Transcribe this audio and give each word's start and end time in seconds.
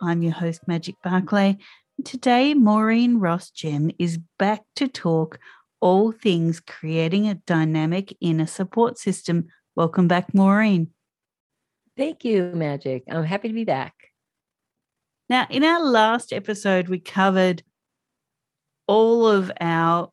I'm 0.00 0.22
your 0.22 0.32
host, 0.32 0.60
Magic 0.66 0.94
Barclay. 1.02 1.58
Today, 2.04 2.54
Maureen 2.54 3.18
Ross 3.18 3.50
Gemme 3.50 3.94
is 3.98 4.18
back 4.38 4.62
to 4.76 4.86
talk 4.86 5.40
all 5.80 6.12
things 6.12 6.60
creating 6.60 7.26
a 7.26 7.34
dynamic 7.34 8.16
inner 8.20 8.46
support 8.46 8.98
system. 8.98 9.48
Welcome 9.74 10.06
back, 10.06 10.32
Maureen. 10.32 10.90
Thank 11.96 12.24
you, 12.24 12.52
Magic. 12.54 13.02
I'm 13.10 13.24
happy 13.24 13.48
to 13.48 13.54
be 13.54 13.64
back. 13.64 13.94
Now, 15.28 15.46
in 15.50 15.64
our 15.64 15.84
last 15.84 16.32
episode, 16.32 16.88
we 16.88 17.00
covered 17.00 17.62
all 18.86 19.26
of 19.26 19.50
our 19.60 20.10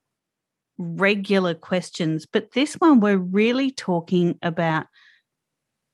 regular 0.78 1.54
questions, 1.54 2.26
but 2.26 2.52
this 2.54 2.74
one 2.76 3.00
we're 3.00 3.18
really 3.18 3.72
talking 3.72 4.38
about 4.42 4.88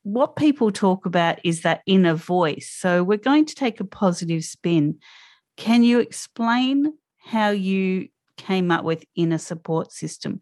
what 0.04 0.36
people 0.36 0.72
talk 0.72 1.06
about 1.06 1.40
is 1.44 1.62
that 1.62 1.82
inner 1.86 2.16
voice. 2.16 2.74
So 2.76 3.04
we're 3.04 3.18
going 3.18 3.46
to 3.46 3.56
take 3.56 3.80
a 3.80 3.86
positive 3.86 4.44
spin. 4.44 5.00
Can 5.58 5.84
you 5.84 6.00
explain 6.00 6.94
how 7.24 7.50
you 7.50 8.10
came 8.38 8.72
up 8.72 8.84
with 8.84 9.06
inner 9.16 9.38
support 9.38 9.92
system? 9.92 10.42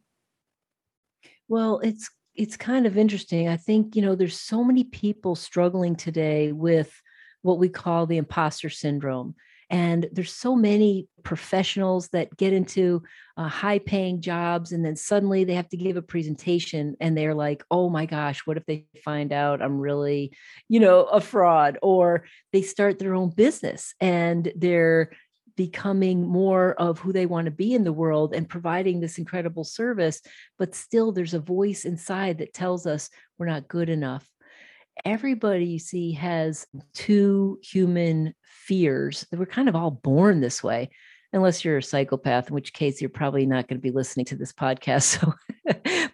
Well, 1.48 1.80
it's 1.80 2.10
it's 2.36 2.56
kind 2.56 2.86
of 2.86 2.98
interesting. 2.98 3.50
I 3.50 3.58
think, 3.58 3.98
you 3.98 4.02
know, 4.02 4.16
there's 4.16 4.40
so 4.40 4.64
many 4.64 4.86
people 4.86 5.36
struggling 5.36 5.96
today 5.96 6.54
with 6.54 7.02
what 7.42 7.60
we 7.60 7.68
call 7.68 8.06
the 8.06 8.18
imposter 8.18 8.70
syndrome. 8.70 9.36
And 9.70 10.08
there's 10.12 10.34
so 10.34 10.56
many 10.56 11.08
professionals 11.23 12.09
that 12.09 12.36
get 12.38 12.53
into 12.53 13.03
uh, 13.38 13.48
high 13.48 13.80
paying 13.80 14.22
jobs 14.22 14.72
and 14.72 14.84
then 14.84 14.95
suddenly 14.95 15.44
they 15.44 15.53
have 15.53 15.70
to 15.70 15.78
give 15.78 15.95
a 15.95 16.02
presentation 16.02 16.95
and 17.00 17.17
they're 17.17 17.36
like, 17.36 17.64
oh 17.70 17.90
my 17.90 18.06
gosh, 18.06 18.42
what 18.45 18.58
if 18.58 18.66
they 18.66 18.86
find 19.03 19.31
out 19.31 19.62
I'm 19.62 19.80
really, 19.80 20.31
you 20.67 20.80
know, 20.80 21.03
a 21.03 21.22
fraud? 21.22 21.78
Or 21.81 22.25
they 22.52 22.62
start 22.62 23.00
their 23.00 23.14
own 23.14 23.30
business 23.30 23.94
and 24.00 24.52
they're 24.56 25.12
becoming 25.56 26.25
more 26.25 26.73
of 26.75 27.00
who 27.00 27.12
they 27.12 27.25
want 27.25 27.45
to 27.45 27.52
be 27.52 27.73
in 27.73 27.84
the 27.84 27.94
world 27.94 28.34
and 28.34 28.47
providing 28.47 29.02
this 29.02 29.17
incredible 29.17 29.66
service. 29.66 30.22
But 30.57 30.74
still, 30.74 31.12
there's 31.12 31.34
a 31.34 31.40
voice 31.40 31.84
inside 31.84 32.38
that 32.38 32.53
tells 32.53 32.88
us 32.88 33.09
we're 33.38 33.46
not 33.46 33.68
good 33.68 33.90
enough 33.90 34.25
everybody 35.06 35.66
you 35.66 35.80
see 35.80 36.14
has 36.14 36.66
two 36.94 37.60
human 37.64 38.34
fears. 38.44 39.26
That 39.32 39.40
we're 39.40 39.46
kind 39.46 39.70
of 39.70 39.76
all 39.76 39.92
born 39.92 40.42
this 40.42 40.64
way 40.64 40.90
unless 41.34 41.64
you're 41.64 41.78
a 41.78 41.84
psychopath 41.84 42.48
in 42.48 42.56
which 42.56 42.74
case 42.74 43.02
you're 43.02 43.10
probably 43.10 43.46
not 43.46 43.68
going 43.68 43.78
to 43.78 43.82
be 43.82 43.92
listening 43.92 44.26
to 44.28 44.36
this 44.36 44.54
podcast. 44.54 45.18
So 45.20 45.34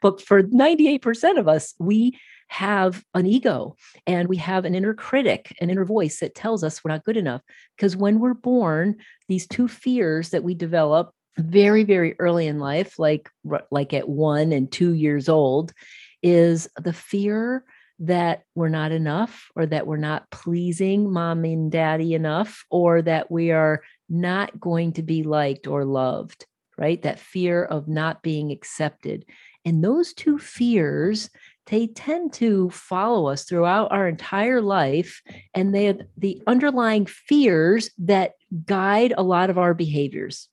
but 0.02 0.22
for 0.22 0.44
98% 0.44 1.40
of 1.40 1.48
us 1.48 1.74
we 1.80 2.20
have 2.50 3.04
an 3.14 3.26
ego 3.26 3.76
and 4.06 4.28
we 4.28 4.36
have 4.38 4.66
an 4.66 4.76
inner 4.76 4.94
critic 4.94 5.56
an 5.62 5.70
inner 5.70 5.86
voice 5.86 6.20
that 6.20 6.36
tells 6.36 6.62
us 6.64 6.84
we're 6.84 6.92
not 6.92 7.06
good 7.06 7.16
enough. 7.16 7.42
Because 7.76 7.96
when 7.96 8.20
we're 8.20 8.34
born 8.34 8.98
these 9.30 9.48
two 9.48 9.68
fears 9.68 10.30
that 10.30 10.44
we 10.44 10.56
develop 10.56 11.12
very 11.38 11.84
very 11.84 12.16
early 12.20 12.48
in 12.48 12.60
life 12.60 12.98
like 12.98 13.30
like 13.72 13.94
at 13.94 14.08
1 14.08 14.52
and 14.52 14.72
2 14.72 14.94
years 14.94 15.28
old 15.30 15.74
is 16.22 16.68
the 16.82 16.94
fear 16.94 17.64
that 18.00 18.44
we're 18.56 18.70
not 18.70 18.92
enough 18.92 19.50
or 19.56 19.66
that 19.66 19.88
we're 19.88 19.98
not 19.98 20.30
pleasing 20.30 21.12
mom 21.12 21.46
and 21.46 21.72
daddy 21.72 22.14
enough 22.14 22.66
or 22.70 23.02
that 23.02 23.32
we 23.32 23.52
are 23.52 23.82
not 24.10 24.60
going 24.60 24.94
to 24.94 25.04
be 25.04 25.24
liked 25.24 25.68
or 25.68 25.86
loved, 25.86 26.46
right? 26.78 27.02
That 27.02 27.20
fear 27.20 27.64
of 27.64 27.88
not 27.88 28.22
being 28.22 28.52
accepted. 28.52 29.26
And 29.64 29.84
those 29.84 30.14
two 30.14 30.38
fears, 30.38 31.30
they 31.68 31.88
tend 31.88 32.34
to 32.34 32.70
follow 32.70 33.28
us 33.28 33.46
throughout 33.46 33.92
our 33.92 34.08
entire 34.08 34.62
life. 34.62 35.22
And 35.54 35.74
they 35.74 35.98
the 36.18 36.42
underlying 36.46 37.06
fears 37.06 37.90
that 38.00 38.34
guide 38.66 39.14
a 39.18 39.24
lot 39.24 39.50
of 39.50 39.58
our 39.58 39.74
behaviors. 39.74 40.50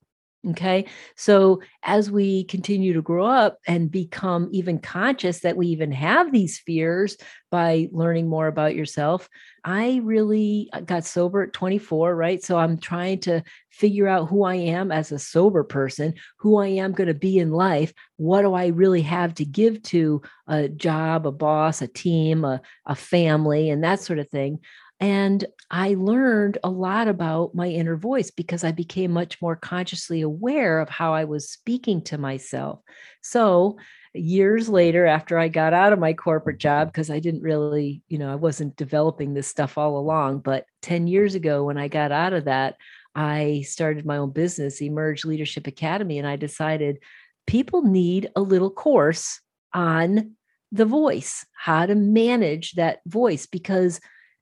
Okay. 0.49 0.87
So 1.15 1.61
as 1.83 2.11
we 2.11 2.43
continue 2.43 2.91
to 2.93 3.01
grow 3.01 3.25
up 3.25 3.59
and 3.65 3.89
become 3.89 4.49
even 4.51 4.77
conscious 4.77 5.39
that 5.39 5.55
we 5.55 5.67
even 5.67 5.93
have 5.93 6.33
these 6.33 6.59
fears 6.59 7.15
by 7.49 7.87
learning 7.93 8.27
more 8.27 8.47
about 8.47 8.75
yourself, 8.75 9.29
I 9.63 10.01
really 10.03 10.69
uh, 10.73 10.81
got 10.81 11.05
sober 11.05 11.43
at 11.43 11.53
24, 11.53 12.13
right? 12.13 12.43
So 12.43 12.57
I'm 12.57 12.77
trying 12.77 13.19
to 13.21 13.41
figure 13.69 14.09
out 14.09 14.27
who 14.27 14.43
I 14.43 14.55
am 14.55 14.91
as 14.91 15.13
a 15.13 15.19
sober 15.19 15.63
person, 15.63 16.15
who 16.39 16.57
I 16.57 16.67
am 16.67 16.91
going 16.91 17.07
to 17.07 17.13
be 17.13 17.39
in 17.39 17.51
life. 17.51 17.93
What 18.17 18.41
do 18.41 18.53
I 18.53 18.67
really 18.67 19.03
have 19.03 19.35
to 19.35 19.45
give 19.45 19.81
to 19.83 20.21
a 20.47 20.67
job, 20.67 21.25
a 21.25 21.31
boss, 21.31 21.81
a 21.81 21.87
team, 21.87 22.43
a, 22.43 22.61
a 22.85 22.95
family, 22.95 23.69
and 23.69 23.83
that 23.83 24.01
sort 24.01 24.19
of 24.19 24.29
thing. 24.29 24.59
And 24.99 25.43
I 25.69 25.95
learned 25.95 26.59
a 26.63 26.69
lot 26.69 27.07
about 27.07 27.55
my 27.55 27.67
inner 27.67 27.97
voice 27.97 28.31
because 28.31 28.63
I 28.63 28.71
became 28.71 29.11
much 29.11 29.41
more 29.41 29.55
consciously 29.55 30.21
aware 30.21 30.79
of 30.79 30.89
how 30.89 31.13
I 31.13 31.25
was 31.25 31.49
speaking 31.49 32.01
to 32.03 32.17
myself. 32.17 32.79
So, 33.21 33.77
years 34.13 34.69
later, 34.69 35.05
after 35.05 35.39
I 35.39 35.47
got 35.47 35.73
out 35.73 35.91
of 35.91 35.99
my 35.99 36.13
corporate 36.13 36.59
job, 36.59 36.89
because 36.89 37.09
I 37.09 37.19
didn't 37.19 37.41
really, 37.41 38.03
you 38.07 38.17
know, 38.19 38.31
I 38.31 38.35
wasn't 38.35 38.75
developing 38.75 39.33
this 39.33 39.47
stuff 39.47 39.77
all 39.77 39.97
along, 39.97 40.39
but 40.39 40.65
10 40.83 41.07
years 41.07 41.35
ago, 41.35 41.63
when 41.63 41.77
I 41.77 41.87
got 41.87 42.11
out 42.11 42.33
of 42.33 42.45
that, 42.45 42.75
I 43.15 43.63
started 43.67 44.05
my 44.05 44.17
own 44.17 44.31
business, 44.31 44.81
Emerge 44.81 45.25
Leadership 45.25 45.67
Academy, 45.67 46.19
and 46.19 46.27
I 46.27 46.35
decided 46.35 46.99
people 47.47 47.83
need 47.83 48.29
a 48.35 48.41
little 48.41 48.71
course 48.71 49.41
on 49.73 50.35
the 50.71 50.85
voice, 50.85 51.45
how 51.53 51.85
to 51.85 51.95
manage 51.95 52.73
that 52.73 52.99
voice, 53.05 53.45
because 53.45 53.99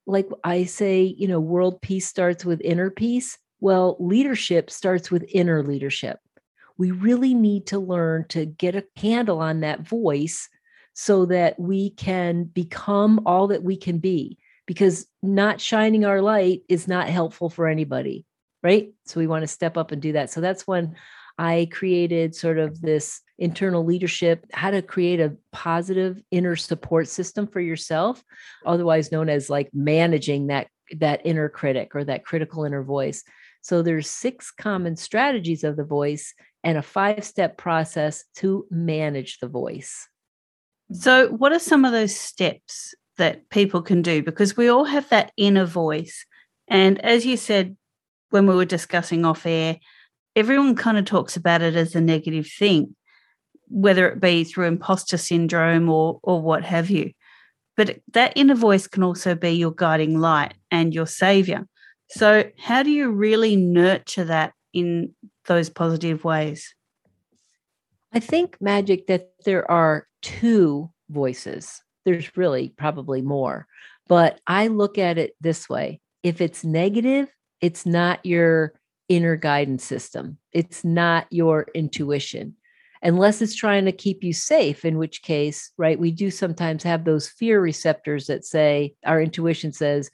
like 0.07 0.27
I 0.43 0.65
say, 0.65 1.03
you 1.03 1.27
know, 1.27 1.39
world 1.39 1.81
peace 1.81 2.07
starts 2.07 2.43
with 2.45 2.61
inner 2.61 2.89
peace. 2.89 3.37
Well, 3.59 3.97
leadership 3.99 4.69
starts 4.69 5.11
with 5.11 5.25
inner 5.29 5.63
leadership. 5.63 6.19
We 6.77 6.91
really 6.91 7.33
need 7.33 7.67
to 7.67 7.79
learn 7.79 8.25
to 8.29 8.45
get 8.45 8.75
a 8.75 8.85
handle 8.95 9.39
on 9.39 9.59
that 9.59 9.81
voice 9.81 10.49
so 10.93 11.25
that 11.27 11.59
we 11.59 11.91
can 11.91 12.45
become 12.45 13.21
all 13.25 13.47
that 13.47 13.63
we 13.63 13.77
can 13.77 13.99
be 13.99 14.37
because 14.65 15.05
not 15.21 15.61
shining 15.61 16.05
our 16.05 16.21
light 16.21 16.61
is 16.67 16.87
not 16.87 17.07
helpful 17.07 17.49
for 17.49 17.67
anybody, 17.67 18.25
right? 18.63 18.91
So 19.05 19.19
we 19.19 19.27
want 19.27 19.43
to 19.43 19.47
step 19.47 19.77
up 19.77 19.91
and 19.91 20.01
do 20.01 20.13
that. 20.13 20.31
So 20.31 20.41
that's 20.41 20.67
when 20.67 20.95
I 21.37 21.69
created 21.71 22.35
sort 22.35 22.57
of 22.57 22.81
this 22.81 23.21
internal 23.41 23.83
leadership, 23.83 24.45
how 24.53 24.69
to 24.71 24.81
create 24.81 25.19
a 25.19 25.35
positive 25.51 26.21
inner 26.29 26.55
support 26.55 27.07
system 27.07 27.47
for 27.47 27.59
yourself, 27.59 28.23
otherwise 28.65 29.11
known 29.11 29.27
as 29.29 29.49
like 29.49 29.69
managing 29.73 30.47
that 30.47 30.67
that 30.99 31.21
inner 31.25 31.49
critic 31.49 31.95
or 31.95 32.03
that 32.03 32.23
critical 32.25 32.65
inner 32.65 32.83
voice. 32.83 33.23
So 33.61 33.81
there's 33.81 34.09
six 34.09 34.51
common 34.51 34.95
strategies 34.95 35.63
of 35.63 35.75
the 35.75 35.83
voice 35.83 36.33
and 36.63 36.77
a 36.77 36.81
five-step 36.81 37.57
process 37.57 38.25
to 38.35 38.65
manage 38.69 39.39
the 39.39 39.47
voice. 39.47 40.07
So 40.91 41.29
what 41.29 41.53
are 41.53 41.59
some 41.59 41.85
of 41.85 41.93
those 41.93 42.15
steps 42.15 42.93
that 43.17 43.49
people 43.49 43.81
can 43.81 44.01
do 44.01 44.21
because 44.21 44.57
we 44.57 44.67
all 44.67 44.85
have 44.85 45.07
that 45.09 45.31
inner 45.37 45.65
voice 45.65 46.25
and 46.67 46.99
as 47.03 47.25
you 47.25 47.37
said 47.37 47.75
when 48.29 48.47
we 48.47 48.55
were 48.55 48.65
discussing 48.65 49.25
off 49.25 49.45
air 49.45 49.77
everyone 50.35 50.75
kind 50.75 50.97
of 50.97 51.05
talks 51.05 51.35
about 51.35 51.61
it 51.61 51.75
as 51.75 51.93
a 51.93 52.01
negative 52.01 52.49
thing 52.57 52.95
whether 53.71 54.09
it 54.09 54.19
be 54.19 54.43
through 54.43 54.67
imposter 54.67 55.17
syndrome 55.17 55.89
or 55.89 56.19
or 56.23 56.41
what 56.41 56.63
have 56.63 56.89
you. 56.89 57.11
But 57.77 57.99
that 58.13 58.33
inner 58.35 58.55
voice 58.55 58.85
can 58.87 59.01
also 59.01 59.33
be 59.33 59.51
your 59.51 59.71
guiding 59.71 60.19
light 60.19 60.53
and 60.69 60.93
your 60.93 61.07
savior. 61.07 61.67
So, 62.09 62.43
how 62.59 62.83
do 62.83 62.91
you 62.91 63.09
really 63.09 63.55
nurture 63.55 64.25
that 64.25 64.53
in 64.73 65.13
those 65.45 65.69
positive 65.69 66.23
ways? 66.23 66.75
I 68.13 68.19
think, 68.19 68.57
Magic, 68.59 69.07
that 69.07 69.31
there 69.45 69.69
are 69.71 70.07
two 70.21 70.91
voices. 71.09 71.81
There's 72.03 72.35
really 72.35 72.73
probably 72.77 73.21
more, 73.21 73.67
but 74.07 74.41
I 74.45 74.67
look 74.67 74.97
at 74.97 75.17
it 75.17 75.35
this 75.39 75.69
way 75.69 76.01
if 76.23 76.41
it's 76.41 76.63
negative, 76.63 77.29
it's 77.61 77.85
not 77.85 78.25
your 78.25 78.73
inner 79.07 79.35
guidance 79.35 79.83
system, 79.83 80.37
it's 80.51 80.83
not 80.83 81.27
your 81.29 81.67
intuition. 81.73 82.55
Unless 83.03 83.41
it's 83.41 83.55
trying 83.55 83.85
to 83.85 83.91
keep 83.91 84.23
you 84.23 84.33
safe, 84.33 84.85
in 84.85 84.97
which 84.97 85.23
case, 85.23 85.71
right, 85.77 85.99
we 85.99 86.11
do 86.11 86.29
sometimes 86.29 86.83
have 86.83 87.03
those 87.03 87.27
fear 87.27 87.59
receptors 87.59 88.27
that 88.27 88.45
say 88.45 88.93
our 89.05 89.21
intuition 89.21 89.71
says, 89.71 90.11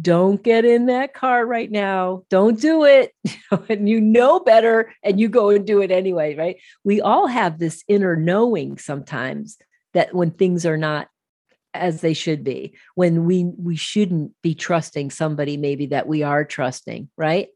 don't 0.00 0.42
get 0.42 0.64
in 0.64 0.86
that 0.86 1.14
car 1.14 1.46
right 1.46 1.70
now. 1.70 2.22
Don't 2.28 2.60
do 2.60 2.84
it. 2.84 3.14
and 3.68 3.88
you 3.88 4.00
know 4.00 4.38
better 4.38 4.92
and 5.02 5.18
you 5.18 5.28
go 5.28 5.48
and 5.48 5.66
do 5.66 5.80
it 5.80 5.90
anyway, 5.90 6.36
right? 6.36 6.56
We 6.84 7.00
all 7.00 7.26
have 7.26 7.58
this 7.58 7.82
inner 7.88 8.14
knowing 8.14 8.78
sometimes 8.78 9.56
that 9.94 10.14
when 10.14 10.30
things 10.30 10.66
are 10.66 10.76
not 10.76 11.08
as 11.74 12.00
they 12.00 12.14
should 12.14 12.44
be, 12.44 12.74
when 12.94 13.24
we 13.24 13.44
we 13.44 13.76
shouldn't 13.76 14.32
be 14.42 14.54
trusting 14.54 15.10
somebody 15.10 15.56
maybe 15.56 15.86
that 15.86 16.06
we 16.06 16.22
are 16.22 16.44
trusting, 16.44 17.08
right? 17.16 17.48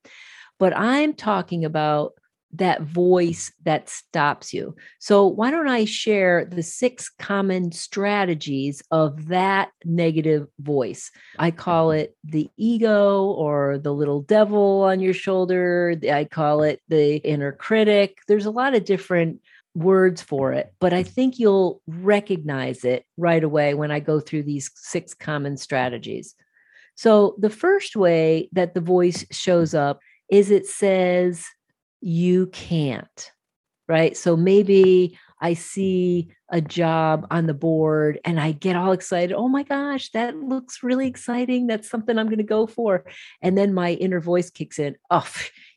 But 0.58 0.76
I'm 0.76 1.14
talking 1.14 1.64
about 1.64 2.12
that 2.54 2.82
voice 2.82 3.52
that 3.64 3.88
stops 3.88 4.52
you. 4.52 4.76
So, 4.98 5.26
why 5.26 5.50
don't 5.50 5.68
I 5.68 5.84
share 5.84 6.44
the 6.44 6.62
six 6.62 7.08
common 7.08 7.72
strategies 7.72 8.82
of 8.90 9.28
that 9.28 9.70
negative 9.84 10.48
voice? 10.58 11.10
I 11.38 11.50
call 11.50 11.92
it 11.92 12.16
the 12.24 12.50
ego 12.56 13.24
or 13.24 13.78
the 13.78 13.94
little 13.94 14.22
devil 14.22 14.82
on 14.82 15.00
your 15.00 15.14
shoulder. 15.14 15.96
I 16.10 16.24
call 16.24 16.62
it 16.62 16.80
the 16.88 17.16
inner 17.16 17.52
critic. 17.52 18.18
There's 18.28 18.46
a 18.46 18.50
lot 18.50 18.74
of 18.74 18.84
different 18.84 19.40
words 19.74 20.20
for 20.20 20.52
it, 20.52 20.74
but 20.80 20.92
I 20.92 21.02
think 21.02 21.38
you'll 21.38 21.80
recognize 21.86 22.84
it 22.84 23.06
right 23.16 23.42
away 23.42 23.72
when 23.72 23.90
I 23.90 24.00
go 24.00 24.20
through 24.20 24.42
these 24.42 24.70
six 24.74 25.14
common 25.14 25.56
strategies. 25.56 26.34
So, 26.94 27.36
the 27.38 27.50
first 27.50 27.96
way 27.96 28.50
that 28.52 28.74
the 28.74 28.80
voice 28.80 29.24
shows 29.30 29.74
up 29.74 30.00
is 30.30 30.50
it 30.50 30.66
says, 30.66 31.46
you 32.02 32.48
can't, 32.48 33.32
right? 33.88 34.16
So 34.16 34.36
maybe 34.36 35.18
I 35.40 35.54
see 35.54 36.28
a 36.50 36.60
job 36.60 37.26
on 37.30 37.46
the 37.46 37.54
board 37.54 38.20
and 38.24 38.38
I 38.38 38.52
get 38.52 38.76
all 38.76 38.92
excited. 38.92 39.34
Oh 39.34 39.48
my 39.48 39.62
gosh, 39.62 40.10
that 40.10 40.36
looks 40.36 40.82
really 40.82 41.08
exciting. 41.08 41.66
That's 41.66 41.88
something 41.88 42.18
I'm 42.18 42.26
going 42.26 42.38
to 42.38 42.44
go 42.44 42.66
for. 42.66 43.04
And 43.40 43.56
then 43.56 43.74
my 43.74 43.94
inner 43.94 44.20
voice 44.20 44.50
kicks 44.50 44.78
in. 44.78 44.96
Oh, 45.10 45.28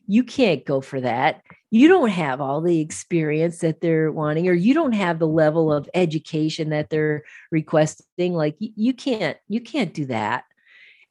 you 0.06 0.22
can't 0.22 0.64
go 0.64 0.80
for 0.80 1.00
that. 1.00 1.42
You 1.70 1.88
don't 1.88 2.10
have 2.10 2.40
all 2.40 2.60
the 2.60 2.80
experience 2.80 3.58
that 3.58 3.80
they're 3.80 4.12
wanting, 4.12 4.48
or 4.48 4.52
you 4.52 4.72
don't 4.72 4.92
have 4.92 5.18
the 5.18 5.26
level 5.26 5.72
of 5.72 5.90
education 5.94 6.70
that 6.70 6.90
they're 6.90 7.24
requesting. 7.50 8.34
Like 8.34 8.56
you 8.58 8.94
can't, 8.94 9.36
you 9.48 9.60
can't 9.60 9.92
do 9.92 10.06
that. 10.06 10.44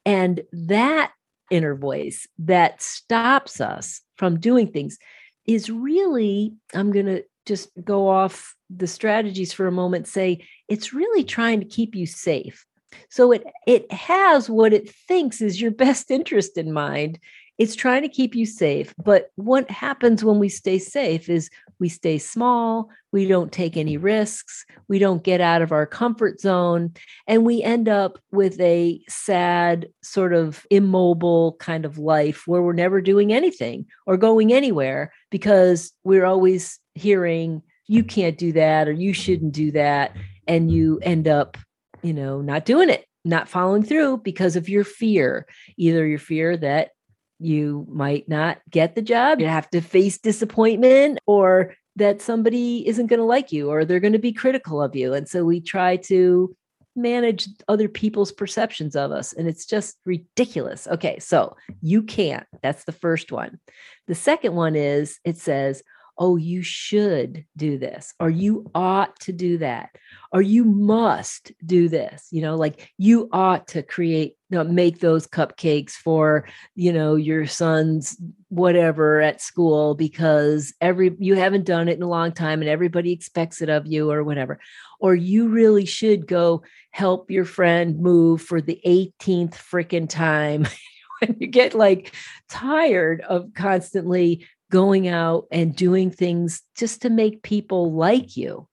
And 0.05 0.43
that 0.53 1.11
inner 1.51 1.75
voice 1.75 2.27
that 2.39 2.81
stops 2.81 3.59
us 3.59 4.01
from 4.15 4.39
doing 4.39 4.71
things 4.71 4.97
is 5.45 5.69
really, 5.69 6.53
I'm 6.73 6.91
going 6.91 7.05
to 7.05 7.23
just 7.45 7.69
go 7.83 8.07
off 8.07 8.55
the 8.69 8.87
strategies 8.87 9.53
for 9.53 9.67
a 9.67 9.71
moment, 9.71 10.07
say 10.07 10.45
it's 10.67 10.93
really 10.93 11.23
trying 11.23 11.59
to 11.59 11.65
keep 11.65 11.95
you 11.95 12.05
safe. 12.05 12.65
So 13.09 13.31
it 13.31 13.43
it 13.67 13.91
has 13.91 14.49
what 14.49 14.73
it 14.73 14.89
thinks 14.89 15.41
is 15.41 15.61
your 15.61 15.71
best 15.71 16.09
interest 16.09 16.57
in 16.57 16.71
mind 16.71 17.19
it's 17.57 17.75
trying 17.75 18.01
to 18.01 18.09
keep 18.09 18.35
you 18.35 18.45
safe. 18.45 18.93
But 19.01 19.31
what 19.35 19.69
happens 19.71 20.23
when 20.23 20.39
we 20.39 20.49
stay 20.49 20.77
safe 20.77 21.29
is 21.29 21.49
we 21.79 21.89
stay 21.89 22.17
small, 22.17 22.89
we 23.11 23.27
don't 23.27 23.51
take 23.51 23.77
any 23.77 23.97
risks, 23.97 24.65
we 24.87 24.99
don't 24.99 25.23
get 25.23 25.41
out 25.41 25.61
of 25.61 25.71
our 25.71 25.85
comfort 25.85 26.39
zone, 26.39 26.93
and 27.27 27.45
we 27.45 27.63
end 27.63 27.89
up 27.89 28.19
with 28.31 28.59
a 28.59 29.01
sad, 29.07 29.87
sort 30.03 30.33
of 30.33 30.65
immobile 30.69 31.55
kind 31.59 31.85
of 31.85 31.97
life 31.97 32.43
where 32.45 32.61
we're 32.61 32.73
never 32.73 33.01
doing 33.01 33.33
anything 33.33 33.85
or 34.05 34.17
going 34.17 34.53
anywhere 34.53 35.11
because 35.31 35.91
we're 36.03 36.25
always 36.25 36.79
hearing, 36.93 37.61
you 37.87 38.03
can't 38.03 38.37
do 38.37 38.51
that 38.53 38.87
or 38.87 38.91
you 38.91 39.13
shouldn't 39.13 39.53
do 39.53 39.71
that. 39.71 40.15
And 40.47 40.71
you 40.71 40.99
end 41.01 41.27
up, 41.27 41.57
you 42.03 42.13
know, 42.13 42.41
not 42.41 42.65
doing 42.65 42.89
it 42.89 43.05
not 43.25 43.49
following 43.49 43.83
through 43.83 44.17
because 44.17 44.55
of 44.55 44.69
your 44.69 44.83
fear 44.83 45.47
either 45.77 46.05
your 46.05 46.19
fear 46.19 46.55
that 46.55 46.91
you 47.39 47.85
might 47.89 48.27
not 48.29 48.59
get 48.69 48.95
the 48.95 49.01
job. 49.01 49.39
You 49.39 49.47
have 49.47 49.69
to 49.71 49.81
face 49.81 50.17
disappointment 50.17 51.19
or 51.25 51.75
that 51.95 52.21
somebody 52.21 52.87
isn't 52.87 53.07
going 53.07 53.19
to 53.19 53.25
like 53.25 53.51
you 53.51 53.69
or 53.69 53.85
they're 53.85 53.99
going 53.99 54.13
to 54.13 54.19
be 54.19 54.33
critical 54.33 54.81
of 54.81 54.95
you. 54.95 55.13
And 55.13 55.27
so 55.27 55.45
we 55.45 55.61
try 55.61 55.97
to 55.97 56.55
manage 56.95 57.47
other 57.67 57.89
people's 57.89 58.31
perceptions 58.31 58.95
of 58.95 59.11
us. 59.11 59.33
And 59.33 59.47
it's 59.47 59.65
just 59.65 59.97
ridiculous. 60.05 60.87
Okay, 60.87 61.19
so 61.19 61.55
you 61.81 62.01
can't. 62.01 62.45
That's 62.61 62.85
the 62.85 62.91
first 62.91 63.31
one. 63.31 63.59
The 64.07 64.15
second 64.15 64.55
one 64.55 64.75
is 64.75 65.19
it 65.25 65.37
says, 65.37 65.83
oh, 66.17 66.37
you 66.37 66.61
should 66.61 67.45
do 67.57 67.77
this, 67.77 68.13
or 68.19 68.29
mm-hmm. 68.29 68.39
you 68.39 68.71
ought 68.73 69.19
to 69.21 69.31
do 69.31 69.57
that, 69.57 69.89
or 70.31 70.41
you 70.41 70.63
must 70.63 71.51
do 71.65 71.89
this. 71.89 72.27
You 72.31 72.41
know, 72.41 72.55
like 72.55 72.91
you 72.97 73.29
ought 73.31 73.67
to 73.69 73.83
create, 73.83 74.35
you 74.49 74.57
know, 74.57 74.63
make 74.63 74.99
those 74.99 75.27
cupcakes 75.27 75.91
for, 75.91 76.47
you 76.75 76.93
know, 76.93 77.15
your 77.15 77.45
son's 77.45 78.17
whatever 78.49 79.19
at 79.21 79.41
school 79.41 79.95
because 79.95 80.73
every 80.79 81.15
you 81.19 81.35
haven't 81.35 81.65
done 81.65 81.89
it 81.89 81.97
in 81.97 82.03
a 82.03 82.07
long 82.07 82.31
time 82.31 82.61
and 82.61 82.69
everybody 82.69 83.11
expects 83.11 83.61
it 83.61 83.69
of 83.69 83.85
you 83.85 84.11
or 84.11 84.23
whatever. 84.23 84.59
Or 84.99 85.13
you 85.13 85.49
really 85.49 85.85
should 85.85 86.27
go 86.27 86.63
help 86.91 87.29
your 87.29 87.45
friend 87.45 87.99
move 87.99 88.41
for 88.41 88.61
the 88.61 88.79
18th 88.85 89.55
freaking 89.55 90.07
time. 90.07 90.67
when 91.19 91.37
you 91.39 91.47
get 91.47 91.73
like 91.73 92.13
tired 92.49 93.21
of 93.21 93.53
constantly 93.53 94.47
going 94.75 95.07
out 95.07 95.45
and 95.53 95.73
doing 95.73 96.11
things 96.11 96.61
just 96.75 97.01
to 97.01 97.09
make 97.09 97.41
people 97.43 97.93
like 97.93 98.35
you. 98.35 98.67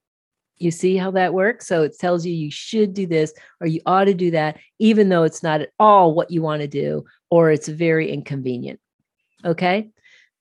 You 0.59 0.73
see 0.73 0.97
how 0.97 1.13
that 1.13 1.33
works? 1.33 1.69
So 1.69 1.85
it 1.85 1.97
tells 1.97 2.27
you 2.27 2.35
you 2.35 2.51
should 2.51 2.93
do 2.93 3.07
this 3.07 3.33
or 3.61 3.69
you 3.69 3.81
ought 3.87 4.07
to 4.07 4.15
do 4.15 4.33
that, 4.33 4.59
even 4.81 5.11
though 5.11 5.23
it's 5.23 5.45
not 5.45 5.61
at 5.61 5.71
all 5.79 6.13
what 6.13 6.33
you 6.33 6.43
want 6.43 6.61
to 6.61 6.67
do 6.67 7.05
or 7.31 7.53
it's 7.53 7.69
very 7.69 8.11
inconvenient. 8.11 8.81
Okay. 9.45 9.91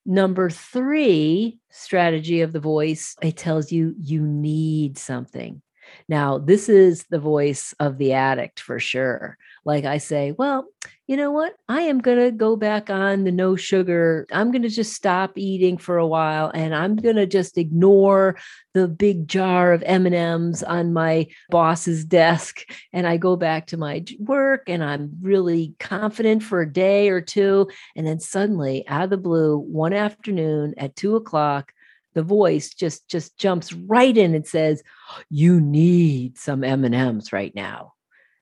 Number 0.04 0.50
three 0.50 1.60
strategy 1.70 2.42
of 2.42 2.54
the 2.54 2.60
voice, 2.60 3.16
it 3.22 3.38
tells 3.38 3.72
you 3.72 3.94
you 4.00 4.26
need 4.26 4.98
something. 4.98 5.62
Now, 6.10 6.40
this 6.40 6.70
is 6.70 7.06
the 7.12 7.20
voice 7.20 7.76
of 7.80 8.00
the 8.00 8.14
addict 8.14 8.62
for 8.62 8.80
sure. 8.80 9.38
Like 9.64 9.86
I 9.86 10.00
say, 10.00 10.32
well, 10.32 10.68
you 11.06 11.18
know 11.18 11.32
what? 11.32 11.56
I 11.68 11.82
am 11.82 12.00
going 12.00 12.18
to 12.18 12.32
go 12.32 12.56
back 12.56 12.90
on 12.90 13.26
the 13.26 13.32
no 13.32 13.56
sugar. 13.56 14.26
I'm 14.32 14.52
going 14.52 14.62
to 14.62 14.70
just 14.70 14.94
stop 14.94 15.38
eating 15.38 15.78
for 15.78 15.98
a 15.98 16.08
while 16.08 16.50
and 16.54 16.74
I'm 16.74 16.96
going 16.96 17.18
to 17.18 17.28
just 17.28 17.58
ignore 17.58 18.38
the 18.74 18.88
big 18.88 19.28
jar 19.28 19.74
of 19.74 19.84
M&Ms 19.84 20.64
on 20.64 20.94
my 20.94 21.28
boss's 21.50 22.06
desk 22.06 22.62
and 22.94 23.06
I 23.06 23.18
go 23.18 23.36
back 23.36 23.68
to 23.68 23.78
my 23.78 24.04
work 24.20 24.64
and 24.68 24.84
I'm 24.84 25.12
really 25.22 25.76
confident 25.80 26.44
for 26.44 26.62
a 26.62 26.72
day 26.72 27.10
or 27.10 27.22
two 27.22 27.68
and 27.96 28.08
then 28.08 28.20
suddenly 28.20 28.88
out 28.88 29.04
of 29.04 29.10
the 29.10 29.18
blue 29.18 29.58
one 29.58 29.94
afternoon 29.94 30.74
at 30.78 30.96
two 30.96 31.16
o'clock 31.16 31.74
the 32.14 32.24
voice 32.24 32.74
just 32.74 33.08
just 33.08 33.38
jumps 33.38 33.72
right 33.74 34.18
in 34.18 34.36
and 34.36 34.46
says 34.46 34.84
you 35.30 35.62
need 35.62 36.38
some 36.38 36.64
m&ms 36.64 37.32
right 37.32 37.56
now 37.56 37.94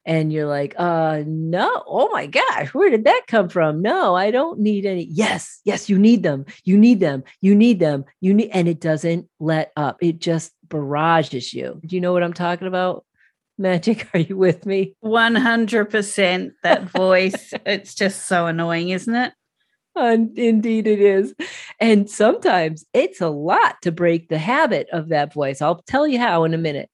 and 0.09 0.33
you're 0.33 0.47
like 0.47 0.73
uh 0.77 1.21
no 1.27 1.83
oh 1.85 2.09
my 2.11 2.25
gosh 2.25 2.73
where 2.73 2.89
did 2.89 3.05
that 3.05 3.21
come 3.27 3.47
from 3.47 3.81
no 3.81 4.15
i 4.15 4.31
don't 4.31 4.59
need 4.59 4.85
any 4.85 5.03
yes 5.11 5.61
yes 5.63 5.87
you 5.87 5.97
need 5.97 6.23
them 6.23 6.43
you 6.65 6.77
need 6.77 6.99
them 6.99 7.23
you 7.41 7.55
need 7.55 7.79
them 7.79 8.03
you 8.19 8.33
need 8.33 8.49
and 8.51 8.67
it 8.67 8.81
doesn't 8.81 9.29
let 9.39 9.71
up 9.77 9.97
it 10.01 10.19
just 10.19 10.51
barrages 10.67 11.53
you 11.53 11.79
do 11.85 11.95
you 11.95 12.01
know 12.01 12.11
what 12.11 12.23
i'm 12.23 12.33
talking 12.33 12.67
about 12.67 13.05
magic 13.59 14.09
are 14.13 14.19
you 14.19 14.35
with 14.35 14.65
me 14.65 14.95
100% 15.05 16.51
that 16.63 16.83
voice 16.89 17.53
it's 17.65 17.93
just 17.93 18.25
so 18.25 18.47
annoying 18.47 18.89
isn't 18.89 19.15
it 19.15 19.33
and 19.95 20.37
indeed, 20.37 20.87
it 20.87 21.01
is. 21.01 21.33
And 21.81 22.09
sometimes 22.09 22.85
it's 22.93 23.19
a 23.19 23.27
lot 23.27 23.81
to 23.81 23.91
break 23.91 24.29
the 24.29 24.37
habit 24.37 24.87
of 24.93 25.09
that 25.09 25.33
voice. 25.33 25.61
I'll 25.61 25.81
tell 25.87 26.07
you 26.07 26.19
how 26.19 26.45
in 26.45 26.53
a 26.53 26.57
minute. 26.57 26.89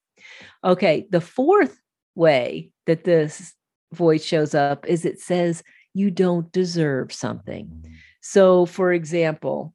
Okay. 0.64 1.06
The 1.12 1.22
fourth 1.22 1.78
way 2.16 2.72
that 2.86 3.04
this 3.04 3.54
voice 3.94 4.24
shows 4.24 4.54
up 4.54 4.86
is 4.88 5.06
it 5.06 5.20
says 5.20 5.64
you 5.94 6.12
don't 6.12 6.52
deserve 6.52 7.12
something. 7.12 7.86
So, 8.22 8.66
for 8.66 8.92
example, 8.92 9.74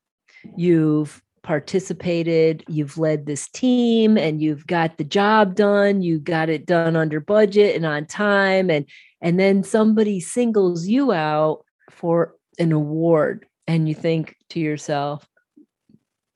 you've 0.56 1.22
participated, 1.42 2.64
you've 2.68 2.98
led 2.98 3.24
this 3.24 3.48
team, 3.48 4.18
and 4.18 4.42
you've 4.42 4.66
got 4.66 4.98
the 4.98 5.04
job 5.04 5.54
done, 5.54 6.02
you 6.02 6.18
got 6.18 6.48
it 6.48 6.66
done 6.66 6.96
under 6.96 7.20
budget 7.20 7.76
and 7.76 7.86
on 7.86 8.06
time, 8.06 8.70
and 8.70 8.86
and 9.22 9.38
then 9.38 9.62
somebody 9.62 10.20
singles 10.20 10.86
you 10.86 11.12
out 11.12 11.64
for 11.90 12.34
an 12.58 12.72
award 12.72 13.46
and 13.66 13.88
you 13.88 13.94
think 13.94 14.36
to 14.50 14.60
yourself, 14.60 15.26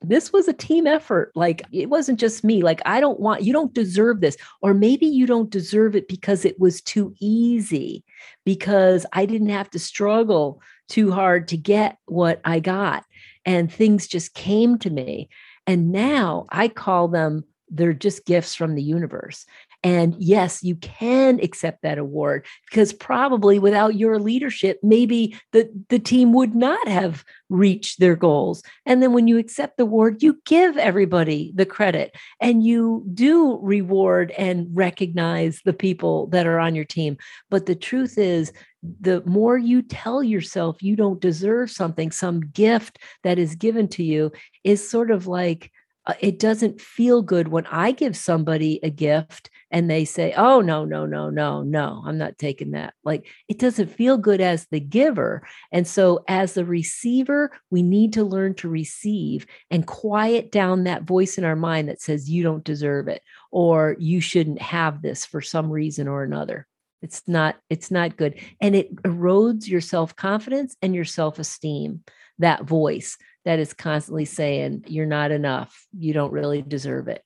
this 0.09 0.33
was 0.33 0.49
a 0.49 0.53
team 0.53 0.87
effort. 0.87 1.33
Like 1.35 1.63
it 1.73 1.91
wasn't 1.91 2.21
just 2.21 2.45
me. 2.45 2.63
Like, 2.63 2.81
I 2.85 3.01
don't 3.01 3.21
want, 3.21 3.43
you 3.43 3.53
don't 3.53 3.75
deserve 3.75 4.21
this. 4.21 4.37
Or 4.63 4.75
maybe 4.75 5.07
you 5.07 5.27
don't 5.27 5.51
deserve 5.51 5.97
it 5.97 6.09
because 6.09 6.45
it 6.45 6.59
was 6.59 6.81
too 6.81 7.15
easy, 7.21 8.05
because 8.45 9.07
I 9.13 9.27
didn't 9.27 9.49
have 9.49 9.71
to 9.71 9.79
struggle 9.79 10.61
too 10.89 11.11
hard 11.11 11.49
to 11.49 11.57
get 11.57 11.99
what 12.07 12.41
I 12.45 12.61
got. 12.61 13.05
And 13.45 13.73
things 13.73 14.07
just 14.07 14.35
came 14.35 14.79
to 14.79 14.91
me. 14.91 15.29
And 15.67 15.93
now 15.93 16.47
I 16.51 16.69
call 16.69 17.09
them, 17.09 17.45
they're 17.71 17.95
just 17.95 18.27
gifts 18.27 18.55
from 18.55 18.75
the 18.75 18.83
universe. 18.83 19.47
And 19.85 20.17
yes, 20.19 20.65
you 20.65 20.77
can 20.77 21.39
accept 21.41 21.83
that 21.83 21.99
award 21.99 22.47
because 22.71 22.95
probably 22.95 23.59
without 23.59 23.97
your 23.97 24.19
leadership, 24.19 24.81
maybe 24.83 25.39
the, 25.53 25.71
the 25.91 25.99
team 25.99 26.33
would 26.33 26.55
not 26.55 26.89
have 26.89 27.23
reached 27.51 28.01
their 28.01 28.17
goals. 28.17 28.63
And 28.87 29.03
then 29.03 29.13
when 29.13 29.29
you 29.29 29.37
accept 29.37 29.77
the 29.77 29.83
award, 29.83 30.23
you 30.23 30.41
give 30.47 30.79
everybody 30.79 31.53
the 31.55 31.67
credit 31.67 32.17
and 32.41 32.65
you 32.65 33.05
do 33.13 33.59
reward 33.61 34.31
and 34.33 34.67
recognize 34.73 35.61
the 35.67 35.75
people 35.75 36.29
that 36.29 36.47
are 36.47 36.59
on 36.59 36.75
your 36.75 36.87
team. 36.87 37.19
But 37.51 37.67
the 37.67 37.77
truth 37.77 38.17
is, 38.17 38.53
the 39.01 39.23
more 39.27 39.59
you 39.59 39.83
tell 39.83 40.23
yourself 40.23 40.83
you 40.83 40.97
don't 40.97 41.21
deserve 41.21 41.71
something, 41.71 42.11
some 42.11 42.41
gift 42.41 42.99
that 43.23 43.39
is 43.39 43.55
given 43.55 43.89
to 43.89 44.03
you, 44.03 44.33
is 44.63 44.89
sort 44.89 45.11
of 45.11 45.27
like, 45.27 45.71
Uh, 46.07 46.15
it 46.21 46.39
doesn't 46.39 46.81
feel 46.81 47.23
good 47.23 47.49
when 47.49 47.67
I 47.67 47.93
give 47.93 48.17
somebody 48.17 48.79
a 48.83 48.91
gift 48.91 49.49
and 49.71 49.89
they 49.89 50.05
say, 50.05 50.35
oh, 50.37 50.61
no, 50.61 50.85
no, 50.85 51.07
no, 51.07 51.31
no, 51.31 51.63
no, 51.63 52.03
I'm 52.07 52.19
not 52.19 52.37
taking 52.39 52.73
that. 52.73 52.95
Like 53.05 53.27
it 53.49 53.59
doesn't 53.59 53.89
feel 53.89 54.19
good 54.19 54.41
as 54.41 54.67
the 54.67 54.81
giver. 54.81 55.47
And 55.73 55.87
so, 55.87 56.23
as 56.29 56.55
the 56.55 56.65
receiver, 56.65 57.51
we 57.71 57.83
need 57.83 58.13
to 58.15 58.25
learn 58.25 58.55
to 58.57 58.69
receive 58.69 59.47
and 59.71 59.87
quiet 59.87 60.53
down 60.53 60.85
that 60.85 61.05
voice 61.05 61.39
in 61.39 61.45
our 61.45 61.57
mind 61.57 61.89
that 61.89 62.03
says, 62.03 62.31
you 62.31 62.43
don't 62.43 62.65
deserve 62.65 63.09
it 63.09 63.23
or 63.51 63.97
you 63.99 64.21
shouldn't 64.21 64.61
have 64.61 65.01
this 65.01 65.25
for 65.25 65.41
some 65.41 65.71
reason 65.71 66.07
or 66.07 66.23
another. 66.23 66.67
It's 67.03 67.23
not, 67.27 67.57
it's 67.69 67.91
not 67.91 68.17
good. 68.17 68.41
And 68.61 68.75
it 68.75 68.95
erodes 69.03 69.69
your 69.69 69.81
self-confidence 69.81 70.77
and 70.81 70.95
your 70.95 71.05
self-esteem, 71.05 72.03
that 72.39 72.65
voice 72.65 73.19
that 73.45 73.59
is 73.59 73.73
constantly 73.73 74.25
saying, 74.25 74.85
You're 74.87 75.07
not 75.07 75.31
enough. 75.31 75.87
You 75.97 76.13
don't 76.13 76.33
really 76.33 76.63
deserve 76.63 77.09
it. 77.09 77.23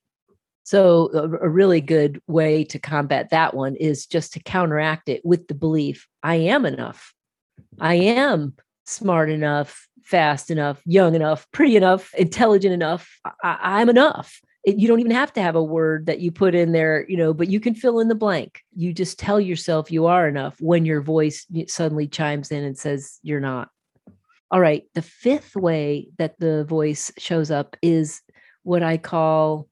So, 0.64 1.10
a, 1.14 1.48
really 1.48 1.80
good 1.80 2.20
way 2.26 2.64
to 2.64 2.78
combat 2.78 3.30
that 3.30 3.54
one 3.54 3.74
is 3.76 4.06
just 4.06 4.34
to 4.34 4.40
counteract 4.40 5.08
it 5.08 5.24
with 5.24 5.48
the 5.48 5.54
belief 5.54 6.06
I 6.22 6.34
am 6.34 6.66
enough. 6.66 7.14
I 7.80 7.94
am 7.94 8.54
smart 8.84 9.30
enough, 9.30 9.88
fast 10.04 10.50
enough, 10.50 10.82
young 10.84 11.14
enough, 11.14 11.46
pretty 11.52 11.76
enough, 11.76 12.12
intelligent 12.14 12.74
enough. 12.74 13.18
I, 13.42 13.80
am 13.80 13.88
enough. 13.88 14.40
It, 14.64 14.78
you 14.78 14.88
don't 14.88 15.00
even 15.00 15.12
have 15.12 15.32
to 15.34 15.42
have 15.42 15.56
a 15.56 15.62
word 15.62 16.04
that 16.04 16.20
you 16.20 16.30
put 16.30 16.54
in 16.54 16.72
there, 16.72 17.06
you 17.08 17.16
know, 17.16 17.32
but 17.32 17.48
you 17.48 17.60
can 17.60 17.74
fill 17.74 18.00
in 18.00 18.08
the 18.08 18.14
blank. 18.14 18.60
You 18.74 18.92
just 18.92 19.18
tell 19.18 19.40
yourself 19.40 19.90
you 19.90 20.06
are 20.06 20.28
enough 20.28 20.56
when 20.60 20.84
your 20.84 21.00
voice 21.00 21.46
suddenly 21.68 22.08
chimes 22.08 22.50
in 22.50 22.64
and 22.64 22.76
says 22.76 23.18
you're 23.22 23.40
not. 23.40 23.70
All 24.50 24.60
right. 24.60 24.84
The 24.94 25.02
fifth 25.02 25.56
way 25.56 26.08
that 26.18 26.38
the 26.38 26.64
voice 26.64 27.12
shows 27.18 27.50
up 27.50 27.76
is 27.82 28.22
what 28.62 28.82
I 28.82 28.96
call 28.96 29.68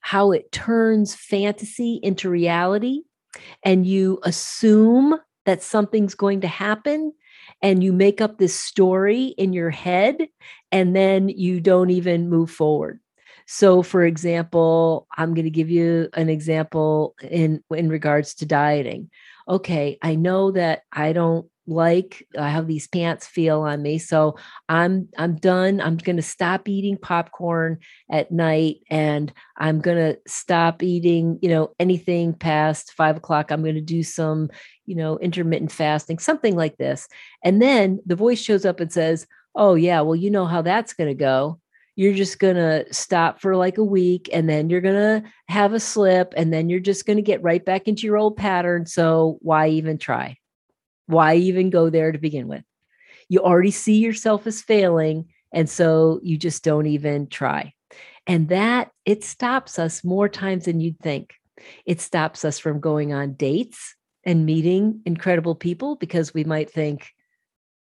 how 0.00 0.32
it 0.32 0.52
turns 0.52 1.14
fantasy 1.14 1.98
into 2.02 2.28
reality. 2.28 3.02
And 3.64 3.86
you 3.86 4.20
assume 4.22 5.18
that 5.46 5.62
something's 5.62 6.14
going 6.14 6.42
to 6.42 6.46
happen 6.46 7.12
and 7.62 7.82
you 7.82 7.92
make 7.92 8.20
up 8.20 8.38
this 8.38 8.54
story 8.54 9.34
in 9.38 9.52
your 9.52 9.70
head 9.70 10.28
and 10.70 10.94
then 10.94 11.28
you 11.28 11.60
don't 11.60 11.90
even 11.90 12.28
move 12.28 12.50
forward. 12.50 13.00
So 13.46 13.82
for 13.82 14.04
example, 14.04 15.06
I'm 15.16 15.34
going 15.34 15.44
to 15.44 15.50
give 15.50 15.70
you 15.70 16.08
an 16.14 16.28
example 16.28 17.14
in 17.22 17.62
in 17.70 17.88
regards 17.88 18.34
to 18.36 18.46
dieting. 18.46 19.10
Okay, 19.48 19.98
I 20.02 20.14
know 20.14 20.50
that 20.52 20.82
I 20.92 21.12
don't 21.12 21.46
like 21.66 22.26
have 22.36 22.66
these 22.66 22.86
pants 22.88 23.26
feel 23.26 23.60
on 23.62 23.80
me 23.80 23.96
so 23.98 24.36
i'm 24.68 25.08
i'm 25.16 25.36
done 25.36 25.80
i'm 25.80 25.96
going 25.96 26.16
to 26.16 26.22
stop 26.22 26.68
eating 26.68 26.96
popcorn 26.96 27.78
at 28.10 28.30
night 28.30 28.76
and 28.90 29.32
i'm 29.56 29.80
going 29.80 29.96
to 29.96 30.18
stop 30.26 30.82
eating 30.82 31.38
you 31.40 31.48
know 31.48 31.72
anything 31.80 32.34
past 32.34 32.92
five 32.92 33.16
o'clock 33.16 33.50
i'm 33.50 33.62
going 33.62 33.74
to 33.74 33.80
do 33.80 34.02
some 34.02 34.50
you 34.86 34.94
know 34.94 35.18
intermittent 35.18 35.72
fasting 35.72 36.18
something 36.18 36.56
like 36.56 36.76
this. 36.76 37.08
And 37.42 37.60
then 37.60 38.00
the 38.06 38.16
voice 38.16 38.40
shows 38.40 38.64
up 38.64 38.80
and 38.80 38.92
says 38.92 39.26
oh 39.54 39.74
yeah 39.74 40.00
well 40.00 40.16
you 40.16 40.30
know 40.30 40.46
how 40.46 40.62
that's 40.62 40.94
going 40.94 41.08
to 41.08 41.14
go. 41.14 41.60
You're 41.96 42.14
just 42.14 42.40
going 42.40 42.56
to 42.56 42.92
stop 42.92 43.40
for 43.40 43.54
like 43.54 43.78
a 43.78 43.84
week 43.84 44.28
and 44.32 44.48
then 44.48 44.68
you're 44.68 44.80
going 44.80 45.22
to 45.22 45.28
have 45.48 45.74
a 45.74 45.80
slip 45.80 46.34
and 46.36 46.52
then 46.52 46.68
you're 46.68 46.80
just 46.80 47.06
going 47.06 47.18
to 47.18 47.22
get 47.22 47.42
right 47.42 47.64
back 47.64 47.86
into 47.86 48.02
your 48.02 48.16
old 48.16 48.36
pattern 48.36 48.84
so 48.86 49.38
why 49.42 49.68
even 49.68 49.98
try 49.98 50.36
why 51.06 51.36
even 51.36 51.70
go 51.70 51.90
there 51.90 52.12
to 52.12 52.18
begin 52.18 52.48
with? 52.48 52.64
You 53.28 53.40
already 53.40 53.70
see 53.70 53.98
yourself 53.98 54.46
as 54.46 54.62
failing. 54.62 55.26
And 55.52 55.68
so 55.68 56.20
you 56.22 56.36
just 56.36 56.64
don't 56.64 56.86
even 56.86 57.28
try. 57.28 57.72
And 58.26 58.48
that 58.48 58.90
it 59.04 59.22
stops 59.24 59.78
us 59.78 60.04
more 60.04 60.28
times 60.28 60.64
than 60.64 60.80
you'd 60.80 60.98
think. 60.98 61.34
It 61.86 62.00
stops 62.00 62.44
us 62.44 62.58
from 62.58 62.80
going 62.80 63.12
on 63.12 63.34
dates 63.34 63.94
and 64.24 64.46
meeting 64.46 65.02
incredible 65.04 65.54
people 65.54 65.96
because 65.96 66.34
we 66.34 66.44
might 66.44 66.70
think, 66.70 67.10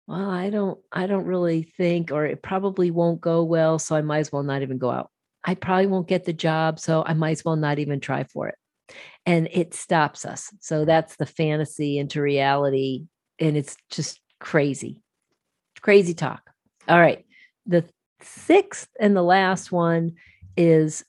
well, 0.07 0.31
I 0.31 0.51
don't, 0.51 0.79
I 0.91 1.07
don't 1.07 1.27
really 1.27 1.63
think, 1.63 2.11
or 2.11 2.25
it 2.25 2.43
probably 2.43 2.91
won't 2.91 3.21
go 3.21 3.45
well. 3.45 3.79
So 3.79 3.95
I 3.95 4.03
might 4.03 4.19
as 4.19 4.33
well 4.33 4.43
not 4.43 4.63
even 4.63 4.79
go 4.79 4.91
out. 4.91 5.11
I 5.45 5.55
probably 5.55 5.87
won't 5.87 6.09
get 6.09 6.25
the 6.25 6.33
job. 6.33 6.79
So 6.81 7.05
I 7.05 7.15
might 7.15 7.33
as 7.33 7.45
well 7.45 7.57
not 7.57 7.79
even 7.79 8.01
try 8.01 8.25
for 8.25 8.49
it 8.49 8.57
and 9.27 9.49
it 9.53 9.75
stops 9.75 10.25
us. 10.25 10.53
So 10.61 10.85
that's 10.85 11.17
the 11.17 11.27
fantasy 11.27 11.99
into 11.99 12.21
reality. 12.21 13.05
And 13.39 13.57
it's 13.57 13.77
just 13.91 14.21
crazy, 14.39 15.01
crazy 15.81 16.15
talk. 16.15 16.51
All 16.89 16.99
right. 16.99 17.25
The 17.67 17.85
sixth 18.23 18.89
and 18.99 19.17
the 19.17 19.23
last 19.23 19.71
one 19.71 20.13
is 20.57 21.05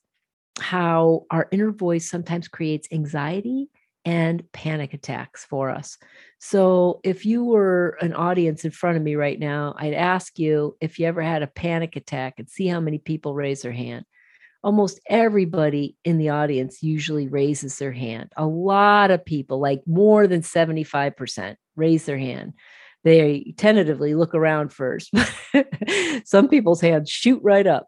how 0.59 1.25
our 1.31 1.47
inner 1.51 1.71
voice 1.71 2.09
sometimes 2.09 2.47
creates 2.47 2.87
anxiety 2.91 3.69
and 4.03 4.43
panic 4.51 4.93
attacks 4.93 5.45
for 5.45 5.69
us. 5.69 5.97
So, 6.39 7.01
if 7.03 7.25
you 7.25 7.43
were 7.43 7.97
an 8.01 8.13
audience 8.13 8.65
in 8.65 8.71
front 8.71 8.97
of 8.97 9.03
me 9.03 9.15
right 9.15 9.39
now, 9.39 9.75
I'd 9.77 9.93
ask 9.93 10.39
you 10.39 10.75
if 10.81 10.97
you 10.97 11.05
ever 11.05 11.21
had 11.21 11.43
a 11.43 11.47
panic 11.47 11.95
attack 11.95 12.35
and 12.37 12.49
see 12.49 12.67
how 12.67 12.79
many 12.79 12.97
people 12.97 13.35
raise 13.35 13.61
their 13.61 13.71
hand 13.71 14.05
almost 14.63 14.99
everybody 15.09 15.95
in 16.03 16.17
the 16.17 16.29
audience 16.29 16.83
usually 16.83 17.27
raises 17.27 17.77
their 17.77 17.91
hand. 17.91 18.31
A 18.37 18.45
lot 18.45 19.11
of 19.11 19.25
people, 19.25 19.59
like 19.59 19.81
more 19.87 20.27
than 20.27 20.41
75%, 20.41 21.55
raise 21.75 22.05
their 22.05 22.17
hand. 22.17 22.53
They 23.03 23.53
tentatively 23.57 24.13
look 24.13 24.35
around 24.35 24.71
first. 24.71 25.11
Some 26.25 26.47
people's 26.47 26.81
hands 26.81 27.09
shoot 27.09 27.39
right 27.43 27.65
up. 27.65 27.87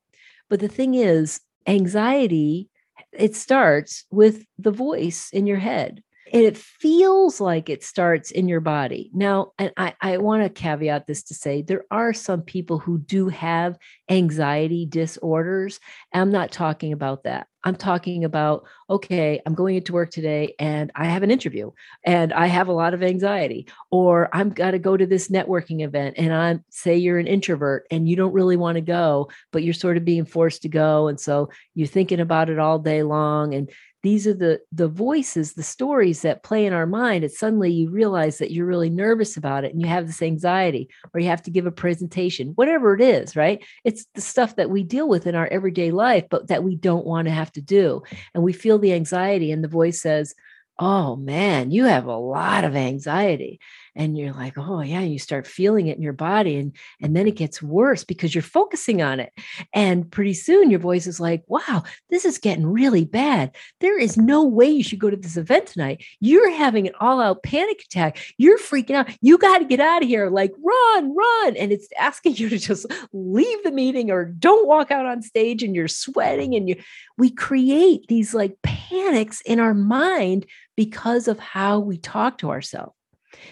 But 0.49 0.59
the 0.59 0.67
thing 0.67 0.95
is, 0.95 1.39
anxiety, 1.67 2.69
it 3.11 3.35
starts 3.35 4.05
with 4.09 4.43
the 4.57 4.71
voice 4.71 5.29
in 5.31 5.45
your 5.45 5.57
head 5.57 6.01
and 6.33 6.43
it 6.43 6.57
feels 6.57 7.39
like 7.39 7.69
it 7.69 7.83
starts 7.83 8.31
in 8.31 8.47
your 8.47 8.59
body. 8.59 9.11
Now, 9.13 9.51
and 9.59 9.71
I, 9.77 9.93
I 10.01 10.17
want 10.17 10.41
to 10.41 10.49
caveat 10.49 11.05
this 11.05 11.21
to 11.25 11.35
say 11.35 11.61
there 11.61 11.85
are 11.91 12.11
some 12.11 12.41
people 12.41 12.79
who 12.79 12.97
do 12.97 13.29
have 13.29 13.77
anxiety 14.09 14.87
disorders. 14.87 15.79
I'm 16.11 16.31
not 16.31 16.51
talking 16.51 16.91
about 16.91 17.23
that. 17.23 17.45
I'm 17.63 17.75
talking 17.75 18.25
about, 18.25 18.65
okay, 18.89 19.41
I'm 19.45 19.53
going 19.53 19.75
into 19.75 19.93
work 19.93 20.11
today 20.11 20.55
and 20.59 20.91
I 20.95 21.05
have 21.05 21.23
an 21.23 21.31
interview 21.31 21.71
and 22.03 22.33
I 22.33 22.47
have 22.47 22.67
a 22.67 22.73
lot 22.73 22.93
of 22.93 23.03
anxiety, 23.03 23.67
or 23.89 24.29
I'm 24.33 24.49
got 24.49 24.71
to 24.71 24.79
go 24.79 24.97
to 24.97 25.05
this 25.05 25.29
networking 25.29 25.81
event 25.81 26.15
and 26.17 26.33
I'm 26.33 26.65
say 26.69 26.97
you're 26.97 27.19
an 27.19 27.27
introvert 27.27 27.85
and 27.89 28.09
you 28.09 28.15
don't 28.15 28.33
really 28.33 28.57
want 28.57 28.75
to 28.75 28.81
go, 28.81 29.29
but 29.51 29.63
you're 29.63 29.73
sort 29.73 29.97
of 29.97 30.03
being 30.03 30.25
forced 30.25 30.63
to 30.63 30.69
go. 30.69 31.07
And 31.07 31.19
so 31.19 31.49
you're 31.73 31.87
thinking 31.87 32.19
about 32.19 32.49
it 32.49 32.59
all 32.59 32.79
day 32.79 33.03
long. 33.03 33.53
And 33.53 33.69
these 34.03 34.27
are 34.27 34.33
the 34.33 34.60
the 34.72 34.88
voices 34.88 35.53
the 35.53 35.63
stories 35.63 36.22
that 36.22 36.43
play 36.43 36.65
in 36.65 36.74
our 36.74 36.86
mind 36.86 37.24
and 37.24 37.33
suddenly 37.33 37.72
you 37.72 37.89
realize 37.89 38.38
that 38.38 38.51
you're 38.51 38.65
really 38.65 38.89
nervous 38.89 39.38
about 39.38 39.63
it 39.63 39.72
and 39.74 39.81
you 39.81 39.88
have 39.88 40.05
this 40.05 40.22
anxiety 40.22 40.89
or 41.13 41.19
you 41.19 41.27
have 41.27 41.41
to 41.41 41.51
give 41.51 41.65
a 41.65 41.72
presentation 41.72 42.50
whatever 42.50 42.93
it 42.93 43.01
is 43.01 43.36
right? 43.36 43.63
It's 43.83 44.05
the 44.13 44.22
stuff 44.22 44.57
that 44.57 44.69
we 44.69 44.83
deal 44.83 45.07
with 45.07 45.25
in 45.25 45.36
our 45.36 45.48
everyday 45.48 45.91
life 45.91 46.25
but 46.29 46.50
that 46.50 46.63
we 46.63 46.75
don't 46.75 47.05
want 47.05 47.27
to 47.27 47.33
have 47.33 47.51
to 47.53 47.62
do. 47.62 48.03
And 48.33 48.43
we 48.43 48.53
feel 48.53 48.77
the 48.77 48.93
anxiety 48.93 49.51
and 49.51 49.63
the 49.63 49.69
voice 49.69 50.01
says 50.01 50.36
oh 50.79 51.15
man 51.15 51.72
you 51.72 51.86
have 51.86 52.07
a 52.07 52.17
lot 52.17 52.63
of 52.63 52.75
anxiety 52.75 53.60
and 53.95 54.17
you're 54.17 54.33
like 54.33 54.57
oh 54.57 54.81
yeah 54.81 55.01
you 55.01 55.19
start 55.19 55.47
feeling 55.47 55.88
it 55.88 55.97
in 55.97 56.03
your 56.03 56.13
body 56.13 56.57
and 56.57 56.75
and 57.01 57.15
then 57.15 57.27
it 57.27 57.35
gets 57.35 57.62
worse 57.62 58.03
because 58.03 58.33
you're 58.33 58.41
focusing 58.41 59.01
on 59.01 59.19
it. 59.19 59.31
And 59.73 60.09
pretty 60.09 60.33
soon 60.33 60.69
your 60.69 60.79
voice 60.79 61.07
is 61.07 61.19
like 61.19 61.43
wow 61.47 61.83
this 62.09 62.25
is 62.25 62.38
getting 62.38 62.65
really 62.65 63.05
bad. 63.05 63.55
There 63.79 64.00
is 64.00 64.17
no 64.17 64.43
way 64.43 64.69
you 64.69 64.83
should 64.83 65.00
go 65.00 65.09
to 65.09 65.17
this 65.17 65.38
event 65.38 65.67
tonight. 65.67 66.03
You're 66.19 66.51
having 66.51 66.88
an 66.88 66.93
all 67.00 67.21
out 67.21 67.43
panic 67.43 67.83
attack. 67.85 68.17
You're 68.38 68.59
freaking 68.59 68.95
out. 68.95 69.09
You 69.21 69.38
got 69.38 69.59
to 69.59 69.65
get 69.65 69.79
out 69.79 70.03
of 70.03 70.07
here. 70.07 70.29
Like 70.29 70.53
run 70.63 71.15
run. 71.15 71.57
And 71.57 71.71
it's 71.71 71.88
asking 72.00 72.35
you 72.38 72.50
to 72.50 72.57
just 72.57 72.85
leave 73.12 73.63
the 73.63 73.71
meeting 73.71 74.12
or 74.12 74.25
don't 74.25 74.67
walk 74.67 74.91
out 74.91 75.05
on 75.05 75.21
stage 75.21 75.63
and 75.63 75.75
you're 75.75 75.88
sweating 75.88 76.55
and 76.55 76.67
you 76.69 76.75
we 77.17 77.29
create 77.29 78.07
these 78.07 78.33
like 78.33 78.57
panics 78.63 79.41
in 79.41 79.59
our 79.59 79.73
mind 79.73 80.45
because 80.75 81.27
of 81.27 81.39
how 81.39 81.79
we 81.79 81.97
talk 81.97 82.39
to 82.39 82.50
ourselves 82.50 82.95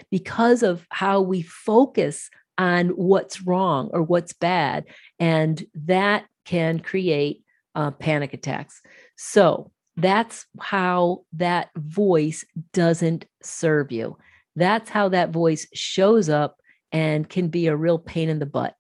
because 0.09 0.63
of 0.63 0.85
how 0.89 1.21
we 1.21 1.41
focus 1.41 2.29
on 2.57 2.89
what's 2.89 3.41
wrong 3.41 3.89
or 3.91 4.03
what's 4.03 4.33
bad. 4.33 4.85
And 5.19 5.65
that 5.85 6.25
can 6.45 6.79
create 6.79 7.43
uh, 7.75 7.91
panic 7.91 8.33
attacks. 8.33 8.81
So 9.15 9.71
that's 9.97 10.45
how 10.59 11.25
that 11.33 11.69
voice 11.75 12.45
doesn't 12.73 13.25
serve 13.41 13.91
you. 13.91 14.17
That's 14.55 14.89
how 14.89 15.09
that 15.09 15.31
voice 15.31 15.67
shows 15.73 16.29
up 16.29 16.57
and 16.91 17.27
can 17.27 17.47
be 17.47 17.67
a 17.67 17.75
real 17.75 17.99
pain 17.99 18.29
in 18.29 18.39
the 18.39 18.45
butt. 18.45 18.75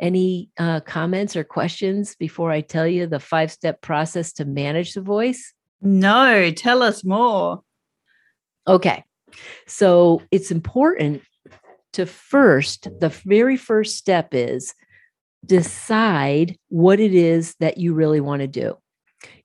Any 0.00 0.50
uh, 0.58 0.80
comments 0.80 1.36
or 1.36 1.44
questions 1.44 2.16
before 2.16 2.50
I 2.50 2.60
tell 2.60 2.86
you 2.86 3.06
the 3.06 3.20
five 3.20 3.50
step 3.52 3.80
process 3.80 4.32
to 4.34 4.44
manage 4.44 4.94
the 4.94 5.00
voice? 5.00 5.52
No, 5.80 6.50
tell 6.50 6.82
us 6.82 7.04
more. 7.04 7.62
Okay. 8.66 9.04
So 9.66 10.22
it's 10.30 10.50
important 10.50 11.22
to 11.94 12.06
first, 12.06 12.88
the 13.00 13.08
very 13.08 13.56
first 13.56 13.96
step 13.96 14.34
is 14.34 14.74
decide 15.44 16.56
what 16.68 17.00
it 17.00 17.14
is 17.14 17.54
that 17.60 17.78
you 17.78 17.94
really 17.94 18.20
want 18.20 18.40
to 18.40 18.48
do. 18.48 18.76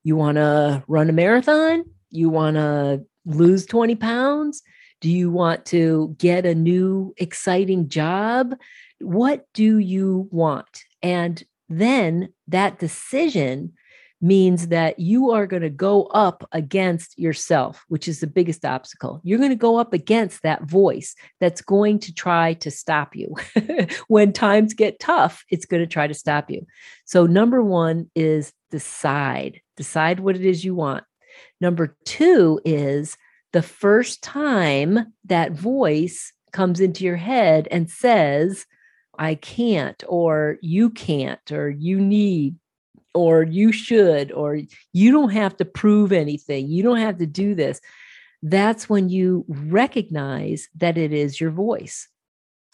You 0.03 0.15
want 0.15 0.37
to 0.37 0.83
run 0.87 1.09
a 1.09 1.13
marathon? 1.13 1.83
You 2.09 2.29
want 2.29 2.55
to 2.55 3.05
lose 3.25 3.65
20 3.65 3.95
pounds? 3.95 4.61
Do 5.01 5.09
you 5.09 5.31
want 5.31 5.65
to 5.67 6.15
get 6.17 6.45
a 6.45 6.55
new 6.55 7.13
exciting 7.17 7.87
job? 7.87 8.55
What 8.99 9.45
do 9.53 9.77
you 9.77 10.27
want? 10.31 10.83
And 11.01 11.41
then 11.69 12.29
that 12.47 12.79
decision 12.79 13.73
means 14.21 14.67
that 14.67 14.99
you 14.99 15.31
are 15.31 15.47
going 15.47 15.61
to 15.61 15.69
go 15.69 16.03
up 16.05 16.47
against 16.51 17.17
yourself, 17.17 17.85
which 17.87 18.07
is 18.07 18.19
the 18.19 18.27
biggest 18.27 18.65
obstacle. 18.65 19.21
You're 19.23 19.37
going 19.39 19.49
to 19.49 19.55
go 19.55 19.77
up 19.77 19.93
against 19.93 20.43
that 20.43 20.63
voice 20.63 21.15
that's 21.39 21.61
going 21.61 21.99
to 21.99 22.13
try 22.13 22.53
to 22.55 22.71
stop 22.71 23.15
you. 23.15 23.35
when 24.07 24.33
times 24.33 24.73
get 24.73 24.99
tough, 24.99 25.43
it's 25.49 25.65
going 25.65 25.81
to 25.81 25.87
try 25.87 26.07
to 26.07 26.13
stop 26.13 26.49
you. 26.49 26.65
So, 27.05 27.25
number 27.25 27.63
one 27.63 28.09
is 28.15 28.53
decide, 28.71 29.61
decide 29.77 30.19
what 30.19 30.35
it 30.35 30.45
is 30.45 30.65
you 30.65 30.75
want. 30.75 31.03
Number 31.61 31.95
two 32.05 32.59
is 32.65 33.17
the 33.53 33.61
first 33.61 34.21
time 34.21 35.13
that 35.25 35.53
voice 35.53 36.33
comes 36.51 36.79
into 36.79 37.03
your 37.03 37.17
head 37.17 37.67
and 37.71 37.89
says, 37.89 38.65
I 39.17 39.35
can't, 39.35 40.01
or 40.07 40.57
you 40.61 40.89
can't, 40.91 41.51
or 41.51 41.69
you 41.69 41.99
need, 41.99 42.55
or 43.19 43.43
you 43.43 43.73
should, 43.73 44.31
or 44.31 44.61
you 44.93 45.11
don't 45.11 45.31
have 45.31 45.57
to 45.57 45.65
prove 45.65 46.13
anything. 46.13 46.69
You 46.69 46.83
don't 46.83 46.99
have 46.99 47.17
to 47.17 47.25
do 47.25 47.53
this. 47.53 47.81
That's 48.41 48.87
when 48.87 49.09
you 49.09 49.43
recognize 49.49 50.69
that 50.77 50.97
it 50.97 51.11
is 51.11 51.41
your 51.41 51.51
voice. 51.51 52.07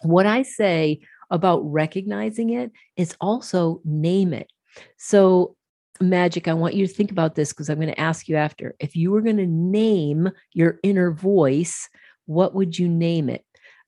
What 0.04 0.28
I 0.28 0.44
say 0.44 1.00
about 1.32 1.62
recognizing 1.62 2.52
it 2.52 2.72
is 2.96 3.16
also 3.20 3.82
name 3.84 4.34
it. 4.34 4.52
So, 4.98 5.56
Magic, 6.00 6.48
I 6.48 6.54
want 6.54 6.76
you 6.76 6.86
to 6.86 6.94
think 6.94 7.10
about 7.10 7.34
this 7.34 7.52
because 7.52 7.70
I'm 7.70 7.80
going 7.80 7.88
to 7.88 8.00
ask 8.00 8.28
you 8.28 8.36
after. 8.36 8.76
If 8.80 8.96
you 8.96 9.10
were 9.10 9.22
going 9.22 9.38
to 9.38 9.48
name 9.48 10.30
your 10.54 10.80
inner 10.84 11.10
voice, 11.10 11.90
what 12.28 12.54
would 12.54 12.78
you 12.78 12.88
name 12.88 13.30
it? 13.30 13.44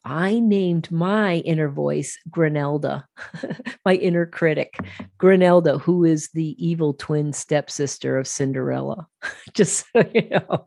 I 0.10 0.40
named 0.40 0.90
my 0.90 1.40
inner 1.40 1.68
voice 1.68 2.18
Granelda, 2.30 3.04
my 3.86 3.96
inner 3.96 4.26
critic, 4.26 4.80
Granelda, 5.20 5.82
who 5.82 6.06
is 6.06 6.30
the 6.30 6.56
evil 6.66 6.94
twin 6.94 7.34
stepsister 7.34 8.18
of 8.18 8.26
Cinderella, 8.26 9.06
just 9.54 9.86
so 9.92 10.10
you 10.14 10.30
know. 10.30 10.66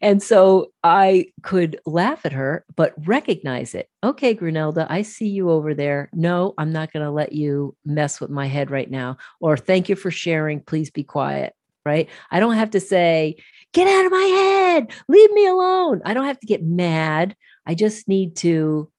And 0.00 0.22
so 0.22 0.68
I 0.84 1.26
could 1.42 1.80
laugh 1.86 2.24
at 2.24 2.30
her, 2.30 2.64
but 2.76 2.94
recognize 3.04 3.74
it. 3.74 3.88
Okay, 4.04 4.32
Granelda, 4.32 4.86
I 4.88 5.02
see 5.02 5.26
you 5.26 5.50
over 5.50 5.74
there. 5.74 6.08
No, 6.12 6.54
I'm 6.56 6.70
not 6.70 6.92
going 6.92 7.04
to 7.04 7.10
let 7.10 7.32
you 7.32 7.74
mess 7.84 8.20
with 8.20 8.30
my 8.30 8.46
head 8.46 8.70
right 8.70 8.88
now. 8.88 9.16
Or 9.40 9.56
thank 9.56 9.88
you 9.88 9.96
for 9.96 10.12
sharing. 10.12 10.60
Please 10.60 10.90
be 10.92 11.02
quiet. 11.02 11.52
Right. 11.84 12.08
I 12.30 12.38
don't 12.38 12.54
have 12.54 12.70
to 12.72 12.80
say, 12.80 13.36
get 13.72 13.88
out 13.88 14.04
of 14.04 14.12
my 14.12 14.22
head, 14.22 14.92
leave 15.08 15.32
me 15.32 15.46
alone. 15.46 16.02
I 16.04 16.14
don't 16.14 16.26
have 16.26 16.38
to 16.40 16.46
get 16.46 16.62
mad. 16.62 17.34
I 17.68 17.74
just 17.74 18.08
need 18.08 18.34
to 18.36 18.90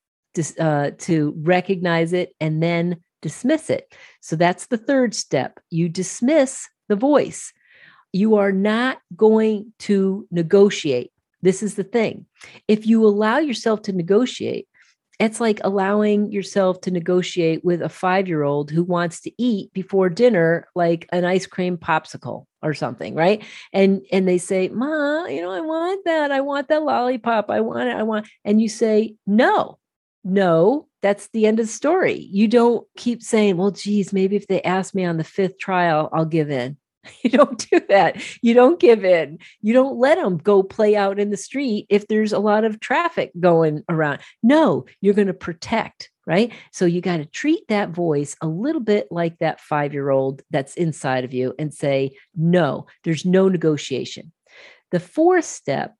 uh, 0.60 0.91
to 0.99 1.34
recognize 1.38 2.13
it 2.13 2.34
and 2.39 2.63
then 2.63 2.97
dismiss 3.21 3.69
it. 3.69 3.93
So 4.21 4.38
that's 4.38 4.67
the 4.67 4.77
third 4.77 5.13
step. 5.13 5.60
You 5.69 5.89
dismiss 5.89 6.65
the 6.88 6.95
voice. 6.95 7.51
You 8.13 8.36
are 8.36 8.53
not 8.53 8.99
going 9.17 9.73
to 9.79 10.25
negotiate. 10.32 11.12
This 11.41 11.62
is 11.62 11.75
the 11.75 11.84
thing. 11.84 12.25
If 12.67 12.88
you 12.88 13.05
allow 13.05 13.39
yourself 13.39 13.82
to 13.84 13.91
negotiate, 13.91 14.68
it's 15.19 15.41
like 15.41 15.60
allowing 15.63 16.32
yourself 16.32 16.79
to 16.82 16.91
negotiate 16.91 17.63
with 17.63 17.82
a 17.82 17.89
five 17.89 18.27
year 18.27 18.43
old 18.43 18.71
who 18.71 18.84
wants 18.84 19.19
to 19.21 19.32
eat 19.38 19.71
before 19.73 20.10
dinner 20.10 20.67
like 20.75 21.08
an 21.12 21.25
ice 21.25 21.45
cream 21.45 21.77
popsicle 21.77 22.45
or 22.62 22.73
something 22.73 23.15
right? 23.15 23.43
And 23.73 24.01
and 24.12 24.27
they 24.27 24.38
say 24.38 24.69
ma 24.69 25.25
you 25.25 25.41
know 25.41 25.51
i 25.51 25.62
want 25.62 26.05
that. 26.05 26.32
I 26.32 26.41
want 26.41 26.69
that 26.69 26.84
lollipop. 26.84 27.49
I 27.49 27.62
want 27.62 27.89
it. 27.89 27.95
I 27.95 28.03
want 28.03 28.27
and 28.45 28.62
you 28.62 28.69
say 28.69 29.15
no 29.27 29.77
no 30.23 30.88
that's 31.01 31.29
the 31.29 31.45
end 31.45 31.60
of 31.62 31.67
the 31.67 31.71
story. 31.71 32.27
You 32.32 32.47
don't 32.47 32.88
keep 32.97 33.21
saying 33.21 33.58
well 33.58 33.71
geez 33.71 34.13
maybe 34.13 34.36
if 34.36 34.47
they 34.47 34.62
ask 34.63 34.95
me 34.95 35.05
on 35.05 35.17
the 35.17 35.23
fifth 35.23 35.58
trial 35.60 36.10
i'll 36.13 36.25
give 36.25 36.49
in 36.49 36.77
You 37.23 37.29
don't 37.31 37.69
do 37.69 37.81
that. 37.89 38.21
You 38.41 38.53
don't 38.53 38.79
give 38.79 39.03
in. 39.03 39.39
You 39.62 39.73
don't 39.73 39.97
let 39.97 40.15
them 40.15 40.38
go 40.38 40.63
play 40.63 40.95
out 40.95 41.19
in 41.19 41.29
the 41.29 41.38
street 41.38 41.85
if 41.89 42.07
there's 42.07 42.33
a 42.33 42.39
lot 42.39 42.63
of 42.63 42.79
traffic 42.79 43.31
going 43.39 43.83
around. 43.89 44.19
No, 44.41 44.85
you're 45.01 45.13
going 45.13 45.27
to 45.27 45.33
protect, 45.33 46.09
right? 46.25 46.51
So 46.71 46.85
you 46.85 47.01
got 47.01 47.17
to 47.17 47.25
treat 47.25 47.67
that 47.67 47.89
voice 47.89 48.35
a 48.41 48.47
little 48.47 48.81
bit 48.81 49.07
like 49.12 49.38
that 49.39 49.59
five 49.59 49.93
year 49.93 50.09
old 50.09 50.41
that's 50.49 50.75
inside 50.75 51.23
of 51.23 51.33
you 51.33 51.53
and 51.59 51.73
say, 51.73 52.12
no, 52.35 52.88
there's 53.03 53.25
no 53.25 53.49
negotiation. 53.49 54.31
The 54.91 54.99
fourth 54.99 55.45
step 55.45 55.95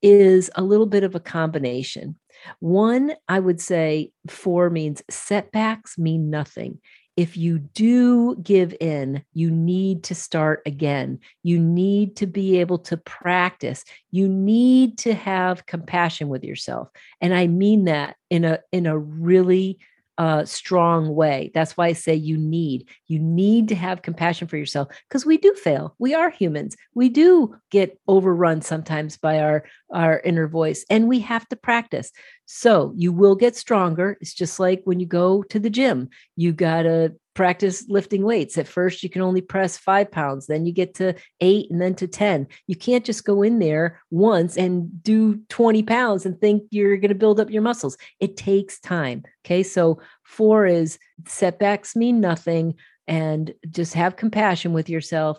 is 0.00 0.50
a 0.54 0.62
little 0.62 0.86
bit 0.86 1.02
of 1.02 1.14
a 1.14 1.20
combination. 1.20 2.16
One, 2.60 3.14
I 3.28 3.40
would 3.40 3.60
say 3.60 4.12
four 4.28 4.70
means 4.70 5.02
setbacks 5.10 5.98
mean 5.98 6.30
nothing 6.30 6.78
if 7.18 7.36
you 7.36 7.58
do 7.58 8.36
give 8.36 8.72
in, 8.80 9.24
you 9.34 9.50
need 9.50 10.04
to 10.04 10.14
start 10.14 10.62
again. 10.66 11.18
You 11.42 11.58
need 11.58 12.14
to 12.18 12.28
be 12.28 12.60
able 12.60 12.78
to 12.78 12.96
practice. 12.96 13.84
You 14.12 14.28
need 14.28 14.98
to 14.98 15.14
have 15.14 15.66
compassion 15.66 16.28
with 16.28 16.44
yourself. 16.44 16.90
And 17.20 17.34
I 17.34 17.48
mean 17.48 17.86
that 17.86 18.14
in 18.30 18.44
a 18.44 18.60
in 18.70 18.86
a 18.86 18.96
really 18.96 19.80
uh, 20.18 20.44
strong 20.44 21.14
way. 21.14 21.50
That's 21.54 21.76
why 21.76 21.86
I 21.86 21.92
say 21.92 22.14
you 22.14 22.36
need. 22.36 22.88
You 23.06 23.20
need 23.20 23.68
to 23.68 23.76
have 23.76 24.02
compassion 24.02 24.48
for 24.48 24.56
yourself 24.56 24.88
because 25.08 25.24
we 25.24 25.38
do 25.38 25.54
fail. 25.54 25.94
We 25.98 26.12
are 26.12 26.28
humans. 26.28 26.76
We 26.94 27.08
do 27.08 27.56
get 27.70 27.98
overrun 28.08 28.60
sometimes 28.62 29.16
by 29.16 29.38
our 29.38 29.64
our 29.94 30.20
inner 30.24 30.48
voice, 30.48 30.84
and 30.90 31.08
we 31.08 31.20
have 31.20 31.48
to 31.48 31.56
practice. 31.56 32.10
So 32.46 32.92
you 32.96 33.12
will 33.12 33.36
get 33.36 33.56
stronger. 33.56 34.18
It's 34.20 34.34
just 34.34 34.58
like 34.58 34.82
when 34.84 34.98
you 34.98 35.06
go 35.06 35.44
to 35.44 35.58
the 35.58 35.70
gym. 35.70 36.08
You 36.36 36.52
gotta 36.52 37.14
practice 37.38 37.88
lifting 37.88 38.24
weights. 38.24 38.58
At 38.58 38.66
first, 38.66 39.04
you 39.04 39.08
can 39.08 39.22
only 39.22 39.40
press 39.40 39.78
five 39.78 40.10
pounds, 40.10 40.48
then 40.48 40.66
you 40.66 40.72
get 40.72 40.94
to 40.94 41.14
eight 41.40 41.70
and 41.70 41.80
then 41.80 41.94
to 41.94 42.08
10. 42.08 42.48
You 42.66 42.74
can't 42.74 43.04
just 43.04 43.24
go 43.24 43.42
in 43.42 43.60
there 43.60 44.02
once 44.10 44.56
and 44.56 45.00
do 45.04 45.40
20 45.48 45.84
pounds 45.84 46.26
and 46.26 46.40
think 46.40 46.64
you're 46.72 46.96
going 46.96 47.10
to 47.10 47.14
build 47.14 47.38
up 47.38 47.48
your 47.48 47.62
muscles. 47.62 47.96
It 48.18 48.36
takes 48.36 48.80
time. 48.80 49.22
Okay. 49.46 49.62
So, 49.62 50.00
four 50.24 50.66
is 50.66 50.98
setbacks 51.28 51.94
mean 51.94 52.20
nothing 52.20 52.74
and 53.06 53.54
just 53.70 53.94
have 53.94 54.16
compassion 54.16 54.72
with 54.72 54.88
yourself 54.88 55.38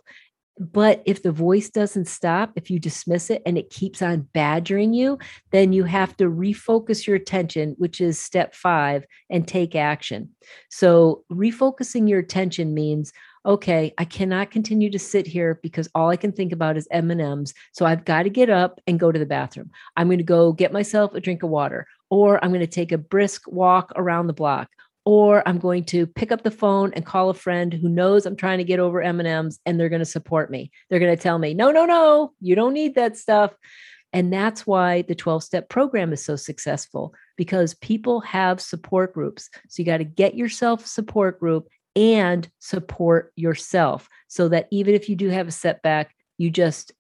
but 0.60 1.02
if 1.06 1.24
the 1.24 1.32
voice 1.32 1.70
doesn't 1.70 2.08
stop, 2.08 2.52
if 2.56 2.70
you 2.70 2.80
dismiss 2.80 3.30
it 3.30 3.42
and 3.46 3.58
it 3.58 3.70
keeps 3.70 4.02
on 4.02 4.28
badgering 4.34 4.94
you, 4.94 5.18
then 5.52 5.72
you 5.72 5.86
have 5.86 6.16
to 6.18 6.26
refocus 6.26 7.08
your 7.08 7.16
attention, 7.16 7.76
which 7.78 8.02
is 8.02 8.20
step 8.20 8.54
five, 8.54 9.06
and 9.30 9.48
take 9.48 9.76
action. 9.76 10.30
So, 10.70 11.24
refocusing 11.32 12.10
your 12.10 12.20
attention 12.20 12.74
means 12.74 13.14
okay 13.46 13.94
i 13.98 14.04
cannot 14.04 14.52
continue 14.52 14.92
to 14.92 15.00
sit 15.00 15.26
here 15.26 15.62
because 15.64 15.88
all 15.96 16.10
i 16.10 16.18
can 16.18 16.30
think 16.30 16.52
about 16.52 16.76
is 16.76 16.90
m&ms 16.92 17.54
so 17.72 17.86
i've 17.86 18.04
got 18.04 18.24
to 18.24 18.30
get 18.30 18.50
up 18.50 18.82
and 18.86 19.00
go 19.00 19.14
to 19.14 19.18
the 19.18 19.26
bathroom 19.26 19.72
i'm 19.96 20.10
going 20.10 20.18
to 20.18 20.26
go 20.26 20.52
get 20.52 20.74
myself 20.74 21.14
a 21.14 21.22
drink 21.22 21.42
of 21.42 21.50
water 21.50 21.88
or 22.10 22.44
I'm 22.44 22.52
going 22.52 22.62
to 22.62 22.68
take 22.68 22.92
a 22.92 22.98
brisk 22.98 23.48
walk 23.48 23.92
around 23.96 24.28
the 24.28 24.34
block, 24.34 24.70
or 25.06 25.48
I'm 25.48 25.60
going 25.60 25.86
to 25.86 26.06
pick 26.06 26.32
up 26.32 26.44
the 26.44 26.52
phone 26.52 26.94
and 26.94 27.06
call 27.06 27.30
a 27.30 27.34
friend 27.34 27.74
who 27.74 27.90
knows 27.90 28.26
I'm 28.26 28.36
trying 28.36 28.60
to 28.60 28.64
get 28.64 28.80
over 28.80 29.02
M&Ms 29.02 29.60
and 29.66 29.80
they're 29.80 29.90
going 29.90 30.00
to 30.00 30.06
support 30.06 30.52
me. 30.52 30.72
They're 30.90 31.00
going 31.00 31.16
to 31.16 31.22
tell 31.22 31.40
me, 31.40 31.54
"No, 31.54 31.72
no, 31.72 31.86
no, 31.86 32.34
you 32.42 32.56
don't 32.56 32.74
need 32.74 32.96
that 32.96 33.18
stuff." 33.18 33.56
And 34.12 34.34
that's 34.34 34.66
why 34.66 35.04
the 35.04 35.16
12 35.16 35.44
step 35.44 35.70
program 35.70 36.12
is 36.14 36.24
so 36.24 36.36
successful 36.36 37.14
because 37.38 37.76
people 37.76 38.22
have 38.22 38.60
support 38.60 39.14
groups. 39.14 39.50
So 39.68 39.82
you 39.82 39.86
got 39.86 39.98
to 39.98 40.04
get 40.04 40.36
yourself 40.36 40.86
a 40.86 40.88
support 40.88 41.40
group 41.40 41.68
and 41.96 42.50
support 42.60 43.32
yourself 43.36 44.10
so 44.28 44.50
that 44.50 44.68
even 44.72 44.96
if 44.96 45.10
you 45.10 45.16
do 45.16 45.30
have 45.30 45.48
a 45.48 45.52
setback, 45.52 46.16
you 46.38 46.50
just 46.50 46.92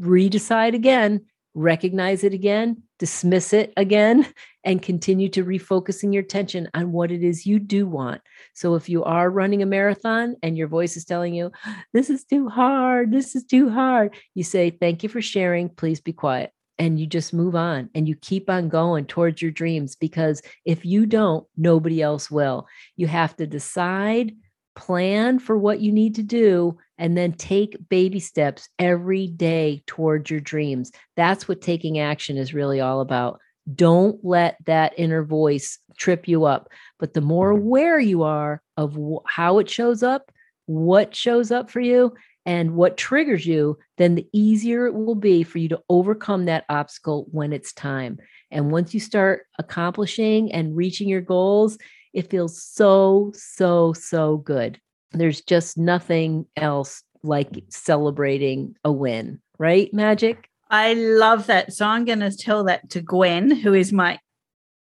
redecide 0.00 0.74
again, 0.74 1.26
recognize 1.54 2.24
it 2.24 2.32
again, 2.32 2.82
dismiss 2.98 3.52
it 3.52 3.72
again, 3.76 4.26
and 4.64 4.82
continue 4.82 5.28
to 5.30 5.44
refocusing 5.44 6.12
your 6.12 6.22
attention 6.22 6.68
on 6.74 6.92
what 6.92 7.10
it 7.10 7.22
is 7.22 7.46
you 7.46 7.58
do 7.58 7.86
want. 7.86 8.20
So 8.54 8.74
if 8.74 8.88
you 8.88 9.04
are 9.04 9.30
running 9.30 9.62
a 9.62 9.66
marathon 9.66 10.36
and 10.42 10.58
your 10.58 10.68
voice 10.68 10.96
is 10.96 11.04
telling 11.04 11.34
you, 11.34 11.50
this 11.94 12.10
is 12.10 12.24
too 12.24 12.48
hard, 12.48 13.12
this 13.12 13.34
is 13.34 13.44
too 13.44 13.70
hard, 13.70 14.14
you 14.34 14.42
say, 14.42 14.70
thank 14.70 15.02
you 15.02 15.08
for 15.08 15.22
sharing, 15.22 15.68
please 15.68 16.00
be 16.00 16.12
quiet. 16.12 16.52
And 16.80 17.00
you 17.00 17.06
just 17.06 17.34
move 17.34 17.56
on 17.56 17.90
and 17.94 18.06
you 18.06 18.14
keep 18.14 18.48
on 18.48 18.68
going 18.68 19.06
towards 19.06 19.42
your 19.42 19.50
dreams 19.50 19.96
because 19.96 20.42
if 20.64 20.84
you 20.84 21.06
don't, 21.06 21.44
nobody 21.56 22.00
else 22.00 22.30
will. 22.30 22.68
You 22.96 23.08
have 23.08 23.34
to 23.36 23.46
decide, 23.48 24.32
plan 24.78 25.40
for 25.40 25.58
what 25.58 25.80
you 25.80 25.92
need 25.92 26.14
to 26.14 26.22
do, 26.22 26.78
and 26.96 27.18
then 27.18 27.32
take 27.32 27.76
baby 27.88 28.20
steps 28.20 28.68
every 28.78 29.26
day 29.26 29.82
towards 29.86 30.30
your 30.30 30.40
dreams. 30.40 30.92
That's 31.16 31.48
what 31.48 31.60
taking 31.60 31.98
action 31.98 32.38
is 32.38 32.54
really 32.54 32.80
all 32.80 33.00
about. 33.00 33.40
Don't 33.74 34.24
let 34.24 34.56
that 34.66 34.94
inner 34.96 35.24
voice 35.24 35.78
trip 35.98 36.28
you 36.28 36.44
up. 36.44 36.70
But 36.98 37.12
the 37.12 37.20
more 37.20 37.52
mm-hmm. 37.52 37.62
aware 37.62 37.98
you 37.98 38.22
are 38.22 38.62
of 38.76 38.94
wh- 38.94 39.28
how 39.28 39.58
it 39.58 39.68
shows 39.68 40.02
up, 40.02 40.30
what 40.66 41.14
shows 41.14 41.50
up 41.50 41.70
for 41.70 41.80
you, 41.80 42.14
and 42.46 42.74
what 42.74 42.96
triggers 42.96 43.44
you, 43.44 43.78
then 43.98 44.14
the 44.14 44.26
easier 44.32 44.86
it 44.86 44.94
will 44.94 45.14
be 45.14 45.42
for 45.42 45.58
you 45.58 45.68
to 45.68 45.82
overcome 45.90 46.46
that 46.46 46.64
obstacle 46.70 47.26
when 47.30 47.52
it's 47.52 47.74
time. 47.74 48.18
And 48.50 48.70
once 48.70 48.94
you 48.94 49.00
start 49.00 49.42
accomplishing 49.58 50.50
and 50.52 50.74
reaching 50.74 51.08
your 51.08 51.20
goals, 51.20 51.76
it 52.12 52.30
feels 52.30 52.62
so, 52.62 53.32
so, 53.34 53.92
so 53.92 54.38
good. 54.38 54.80
There's 55.12 55.40
just 55.40 55.78
nothing 55.78 56.46
else 56.56 57.02
like 57.22 57.48
celebrating 57.68 58.74
a 58.84 58.92
win, 58.92 59.40
right? 59.58 59.92
Magic? 59.92 60.48
I 60.70 60.94
love 60.94 61.46
that. 61.46 61.72
So 61.72 61.86
I'm 61.86 62.04
going 62.04 62.20
to 62.20 62.36
tell 62.36 62.64
that 62.64 62.90
to 62.90 63.00
Gwen, 63.00 63.50
who 63.50 63.74
is 63.74 63.92
my 63.92 64.18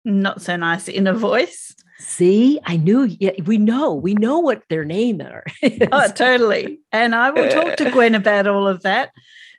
not 0.05 0.41
so 0.41 0.57
nice 0.57 0.89
inner 0.89 1.13
voice. 1.13 1.75
See, 1.99 2.61
I 2.65 2.77
knew. 2.77 3.05
Yeah, 3.05 3.33
we 3.45 3.59
know. 3.59 3.93
We 3.93 4.15
know 4.15 4.39
what 4.39 4.63
their 4.69 4.85
name 4.85 5.21
are. 5.21 5.45
oh, 5.93 6.09
totally. 6.13 6.81
And 6.93 7.15
I 7.15 7.31
will 7.31 7.51
talk 7.51 7.77
to 7.77 7.91
Gwen 7.93 8.15
about 8.15 8.47
all 8.47 8.69
of 8.69 8.83
that. 8.83 9.11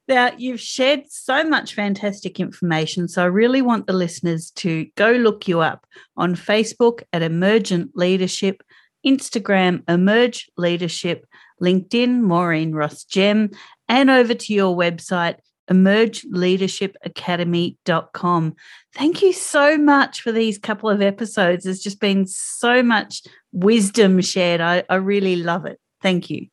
Now, 0.09 0.31
you've 0.35 0.59
shared 0.59 1.03
so 1.07 1.43
much 1.43 1.75
fantastic 1.75 2.39
information. 2.39 3.07
So 3.07 3.21
I 3.21 3.27
really 3.27 3.61
want 3.61 3.85
the 3.85 3.93
listeners 3.93 4.49
to 4.55 4.87
go 4.95 5.11
look 5.11 5.47
you 5.47 5.59
up 5.59 5.85
on 6.17 6.35
Facebook 6.35 7.03
at 7.13 7.21
Emergent 7.21 7.91
Leadership, 7.93 8.63
Instagram, 9.05 9.83
Emerge 9.87 10.49
Leadership, 10.57 11.27
LinkedIn, 11.61 12.21
Maureen 12.21 12.73
Ross 12.73 13.05
Gemme, 13.05 13.55
and 13.87 14.09
over 14.09 14.33
to 14.33 14.51
your 14.51 14.75
website, 14.75 15.35
emergeleadershipacademy.com. 15.69 18.55
Thank 18.95 19.21
you 19.21 19.31
so 19.31 19.77
much 19.77 20.21
for 20.21 20.31
these 20.31 20.57
couple 20.57 20.89
of 20.89 21.03
episodes. 21.03 21.65
There's 21.65 21.83
just 21.83 21.99
been 21.99 22.25
so 22.25 22.81
much 22.81 23.21
wisdom 23.51 24.21
shared. 24.21 24.59
I, 24.59 24.85
I 24.89 24.95
really 24.95 25.35
love 25.35 25.67
it. 25.67 25.79
Thank 26.01 26.31
you. 26.31 26.47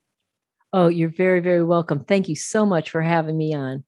Oh, 0.76 0.88
you're 0.88 1.08
very, 1.08 1.40
very 1.40 1.64
welcome. 1.64 2.04
Thank 2.04 2.28
you 2.28 2.36
so 2.36 2.66
much 2.66 2.90
for 2.90 3.00
having 3.00 3.38
me 3.38 3.54
on. 3.54 3.82